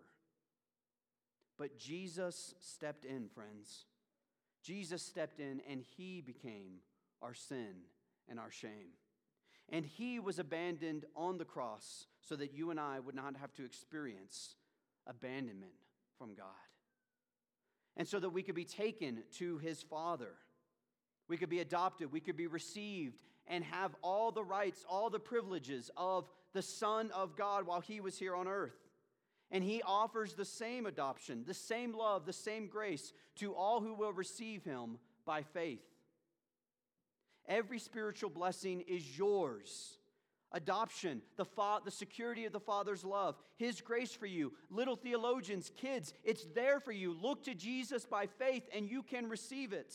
But 1.58 1.78
Jesus 1.78 2.54
stepped 2.60 3.06
in, 3.06 3.30
friends. 3.30 3.86
Jesus 4.64 5.02
stepped 5.02 5.40
in 5.40 5.62
and 5.70 5.82
He 5.98 6.22
became 6.22 6.80
our 7.22 7.34
sin 7.34 7.76
and 8.30 8.40
our 8.40 8.52
shame. 8.52 8.94
And 9.70 9.86
He 9.86 10.20
was 10.20 10.40
abandoned 10.40 11.06
on 11.16 11.38
the 11.38 11.46
cross 11.46 12.08
so 12.22 12.36
that 12.36 12.54
you 12.54 12.72
and 12.72 12.80
I 12.80 13.00
would 13.00 13.16
not 13.16 13.36
have 13.38 13.54
to 13.54 13.66
experience 13.66 14.56
abandonment 15.08 15.74
from 16.18 16.34
God 16.36 16.46
and 17.98 18.08
so 18.08 18.20
that 18.20 18.30
we 18.30 18.44
could 18.44 18.56
be 18.56 18.66
taken 18.66 19.24
to 19.38 19.58
his 19.60 19.82
Father. 19.82 20.34
We 21.28 21.38
could 21.38 21.50
be 21.50 21.60
adopted, 21.60 22.12
we 22.12 22.20
could 22.20 22.38
be 22.38 22.48
received, 22.48 23.22
and 23.48 23.64
have 23.64 23.96
all 24.02 24.32
the 24.32 24.44
rights, 24.44 24.86
all 24.90 25.10
the 25.10 25.20
privileges 25.20 25.92
of 25.96 26.28
the 26.54 26.62
Son 26.62 27.12
of 27.12 27.36
God 27.36 27.66
while 27.66 27.82
he 27.82 28.02
was 28.02 28.18
here 28.18 28.36
on 28.36 28.48
earth. 28.48 28.78
And 29.52 29.64
he 29.64 29.82
offers 29.84 30.34
the 30.34 30.46
same 30.46 30.86
adoption, 30.86 31.44
the 31.46 31.54
same 31.54 31.94
love, 31.94 32.26
the 32.26 32.34
same 32.34 32.68
grace 32.68 33.14
to 33.36 33.54
all 33.54 33.80
who 33.80 33.94
will 33.94 34.14
receive 34.14 34.64
him 34.64 34.98
by 35.26 35.44
faith. 35.44 35.84
Every 37.48 37.80
spiritual 37.80 38.32
blessing 38.32 38.82
is 38.88 39.18
yours 39.18 39.98
adoption, 40.56 41.22
the, 41.36 41.46
fa- 41.46 41.82
the 41.84 41.92
security 41.92 42.46
of 42.46 42.54
the 42.54 42.60
Father's 42.60 43.04
love, 43.04 43.36
His 43.58 43.82
grace 43.82 44.14
for 44.14 44.26
you. 44.26 44.54
Little 44.72 44.96
theologians, 44.96 45.70
kids, 45.76 46.14
it's 46.24 46.46
there 46.56 46.80
for 46.80 46.94
you. 46.94 47.16
Look 47.22 47.44
to 47.44 47.54
Jesus 47.54 48.06
by 48.06 48.26
faith 48.26 48.64
and 48.74 48.90
you 48.90 49.04
can 49.04 49.30
receive 49.30 49.74
it. 49.74 49.94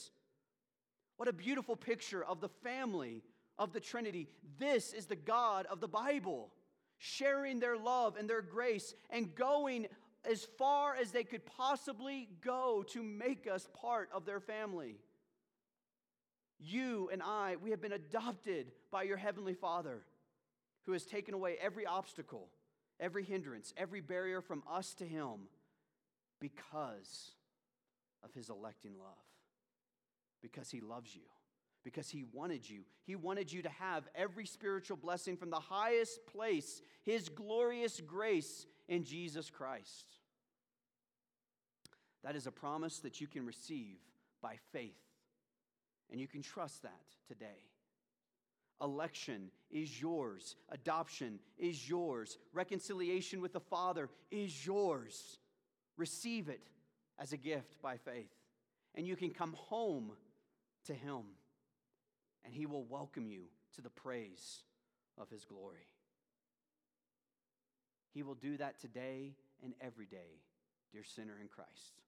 What 1.17 1.29
a 1.29 1.33
beautiful 1.33 1.77
picture 1.77 2.23
of 2.23 2.41
the 2.41 2.49
family 2.63 3.23
of 3.61 3.73
the 3.73 3.79
Trinity. 3.79 4.27
This 4.59 4.93
is 4.93 5.07
the 5.07 5.15
God 5.15 5.67
of 5.67 5.81
the 5.81 5.87
Bible, 5.87 6.51
sharing 6.99 7.61
their 7.61 7.77
love 7.77 8.17
and 8.17 8.29
their 8.29 8.43
grace 8.43 8.95
and 9.11 9.33
going 9.35 9.87
as 10.29 10.47
far 10.59 10.97
as 10.97 11.13
they 11.13 11.25
could 11.25 11.45
possibly 11.45 12.29
go 12.43 12.83
to 12.89 13.03
make 13.03 13.47
us 13.47 13.69
part 13.81 14.09
of 14.13 14.25
their 14.25 14.41
family. 14.41 14.97
You 16.59 17.11
and 17.13 17.23
I, 17.23 17.57
we 17.63 17.71
have 17.71 17.81
been 17.81 17.93
adopted 17.93 18.73
by 18.91 19.05
your 19.05 19.17
Heavenly 19.19 19.55
Father 19.55 20.03
who 20.87 20.93
has 20.93 21.05
taken 21.05 21.35
away 21.35 21.57
every 21.61 21.87
obstacle, 21.87 22.49
every 22.99 23.25
hindrance, 23.25 23.73
every 23.77 24.01
barrier 24.01 24.41
from 24.41 24.63
us 24.71 24.95
to 24.95 25.05
Him 25.05 25.49
because 26.41 27.33
of 28.23 28.33
His 28.33 28.49
electing 28.49 28.93
love. 28.99 29.15
Because 30.43 30.71
He 30.71 30.81
loves 30.81 31.15
you. 31.15 31.23
Because 31.85 32.11
He 32.11 32.25
wanted 32.33 32.69
you. 32.69 32.83
He 33.05 33.17
wanted 33.17 33.53
you 33.53 33.63
to 33.63 33.69
have 33.71 34.09
every 34.15 34.47
spiritual 34.47 34.97
blessing 34.97 35.37
from 35.37 35.51
the 35.51 35.61
highest 35.61 36.27
place, 36.27 36.83
His 37.03 37.29
glorious 37.29 38.01
grace 38.01 38.67
in 38.89 39.05
Jesus 39.05 39.51
Christ. 39.51 40.07
That 42.23 42.37
is 42.37 42.47
a 42.47 42.53
promise 42.53 42.99
that 42.99 43.21
you 43.21 43.27
can 43.27 43.47
receive 43.47 43.99
by 44.43 44.57
faith. 44.73 44.99
And 46.11 46.21
you 46.21 46.27
can 46.27 46.43
trust 46.43 46.83
that 46.83 47.05
today. 47.29 47.65
Election 48.83 49.51
is 49.71 50.01
yours. 50.01 50.57
Adoption 50.71 51.39
is 51.59 51.89
yours. 51.89 52.39
Reconciliation 52.53 53.41
with 53.41 53.53
the 53.53 53.61
Father 53.61 54.09
is 54.31 54.67
yours. 54.67 55.39
Receive 55.97 56.49
it 56.49 56.69
as 57.19 57.33
a 57.33 57.37
gift 57.37 57.81
by 57.83 57.97
faith. 57.97 58.33
And 58.95 59.07
you 59.07 59.17
can 59.17 59.31
come 59.31 59.53
home 59.53 60.13
to 60.87 60.95
Him, 60.95 61.23
and 62.45 62.55
He 62.55 62.67
will 62.67 62.85
welcome 62.85 63.27
you 63.27 63.45
to 63.75 63.83
the 63.83 63.91
praise 63.91 64.63
of 65.19 65.31
His 65.31 65.45
glory. 65.45 65.87
He 68.13 68.23
will 68.23 68.35
do 68.35 68.57
that 68.57 68.81
today 68.81 69.35
and 69.63 69.75
every 69.81 70.07
day, 70.07 70.43
dear 70.93 71.05
sinner 71.05 71.39
in 71.41 71.49
Christ. 71.49 72.01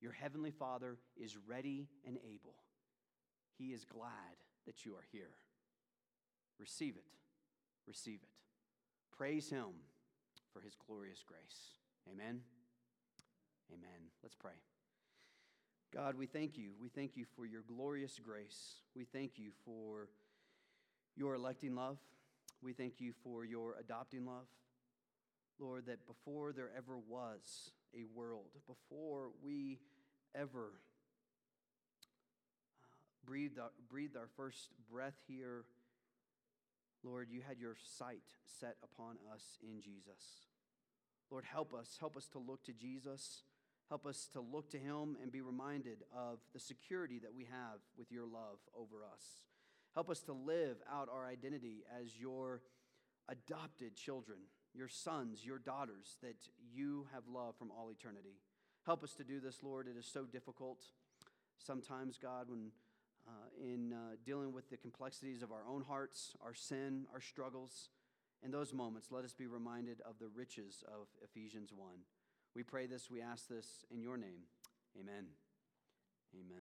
Your 0.00 0.12
Heavenly 0.12 0.50
Father 0.50 0.96
is 1.16 1.36
ready 1.46 1.88
and 2.06 2.18
able. 2.24 2.54
He 3.58 3.66
is 3.66 3.84
glad 3.84 4.10
that 4.66 4.84
you 4.84 4.94
are 4.94 5.04
here. 5.12 5.34
Receive 6.58 6.96
it. 6.96 7.04
Receive 7.86 8.20
it. 8.22 9.16
Praise 9.16 9.50
Him 9.50 9.68
for 10.52 10.60
His 10.60 10.74
glorious 10.86 11.22
grace. 11.26 11.78
Amen. 12.10 12.40
Amen. 13.72 14.10
Let's 14.22 14.36
pray. 14.36 14.52
God, 15.92 16.14
we 16.16 16.26
thank 16.26 16.56
you. 16.56 16.70
We 16.80 16.88
thank 16.88 17.16
you 17.16 17.24
for 17.36 17.44
your 17.44 17.62
glorious 17.62 18.20
grace. 18.24 18.74
We 18.94 19.04
thank 19.04 19.32
you 19.38 19.50
for 19.64 20.08
your 21.16 21.34
electing 21.34 21.74
love. 21.74 21.98
We 22.62 22.72
thank 22.72 23.00
you 23.00 23.12
for 23.24 23.44
your 23.44 23.74
adopting 23.78 24.24
love. 24.24 24.46
Lord, 25.58 25.86
that 25.86 26.06
before 26.06 26.52
there 26.52 26.70
ever 26.76 26.96
was 26.96 27.72
a 27.92 28.04
world, 28.14 28.50
before 28.68 29.30
we 29.42 29.80
ever 30.34 30.70
uh, 32.00 32.86
breathed, 33.26 33.58
our, 33.58 33.70
breathed 33.90 34.16
our 34.16 34.28
first 34.36 34.68
breath 34.90 35.16
here, 35.26 35.64
Lord, 37.02 37.28
you 37.30 37.40
had 37.46 37.58
your 37.58 37.74
sight 37.98 38.22
set 38.60 38.76
upon 38.84 39.16
us 39.34 39.58
in 39.62 39.80
Jesus. 39.82 40.46
Lord, 41.30 41.44
help 41.44 41.74
us. 41.74 41.96
Help 41.98 42.16
us 42.16 42.28
to 42.28 42.38
look 42.38 42.62
to 42.64 42.72
Jesus. 42.72 43.42
Help 43.90 44.06
us 44.06 44.28
to 44.32 44.40
look 44.40 44.70
to 44.70 44.78
him 44.78 45.16
and 45.20 45.32
be 45.32 45.40
reminded 45.40 46.04
of 46.16 46.38
the 46.54 46.60
security 46.60 47.18
that 47.18 47.34
we 47.34 47.44
have 47.44 47.80
with 47.98 48.12
your 48.12 48.24
love 48.24 48.58
over 48.72 49.04
us. 49.04 49.42
Help 49.94 50.08
us 50.08 50.20
to 50.20 50.32
live 50.32 50.76
out 50.88 51.08
our 51.12 51.26
identity 51.26 51.82
as 52.00 52.16
your 52.16 52.62
adopted 53.28 53.96
children, 53.96 54.38
your 54.72 54.86
sons, 54.86 55.44
your 55.44 55.58
daughters 55.58 56.18
that 56.22 56.36
you 56.72 57.08
have 57.12 57.24
loved 57.26 57.58
from 57.58 57.72
all 57.72 57.90
eternity. 57.90 58.38
Help 58.86 59.02
us 59.02 59.12
to 59.14 59.24
do 59.24 59.40
this, 59.40 59.58
Lord. 59.60 59.88
It 59.88 59.98
is 59.98 60.06
so 60.06 60.24
difficult 60.24 60.78
sometimes, 61.58 62.16
God, 62.16 62.48
when 62.48 62.70
uh, 63.26 63.32
in 63.60 63.92
uh, 63.92 64.16
dealing 64.24 64.52
with 64.52 64.70
the 64.70 64.76
complexities 64.76 65.42
of 65.42 65.50
our 65.50 65.66
own 65.68 65.82
hearts, 65.86 66.36
our 66.44 66.54
sin, 66.54 67.06
our 67.12 67.20
struggles. 67.20 67.88
In 68.42 68.50
those 68.50 68.72
moments, 68.72 69.08
let 69.10 69.24
us 69.24 69.34
be 69.34 69.46
reminded 69.46 70.00
of 70.02 70.14
the 70.18 70.28
riches 70.28 70.82
of 70.86 71.08
Ephesians 71.22 71.72
1. 71.76 71.90
We 72.54 72.62
pray 72.64 72.86
this, 72.86 73.10
we 73.10 73.20
ask 73.20 73.48
this 73.48 73.84
in 73.90 74.02
your 74.02 74.16
name. 74.16 74.42
Amen. 74.98 75.26
Amen. 76.34 76.58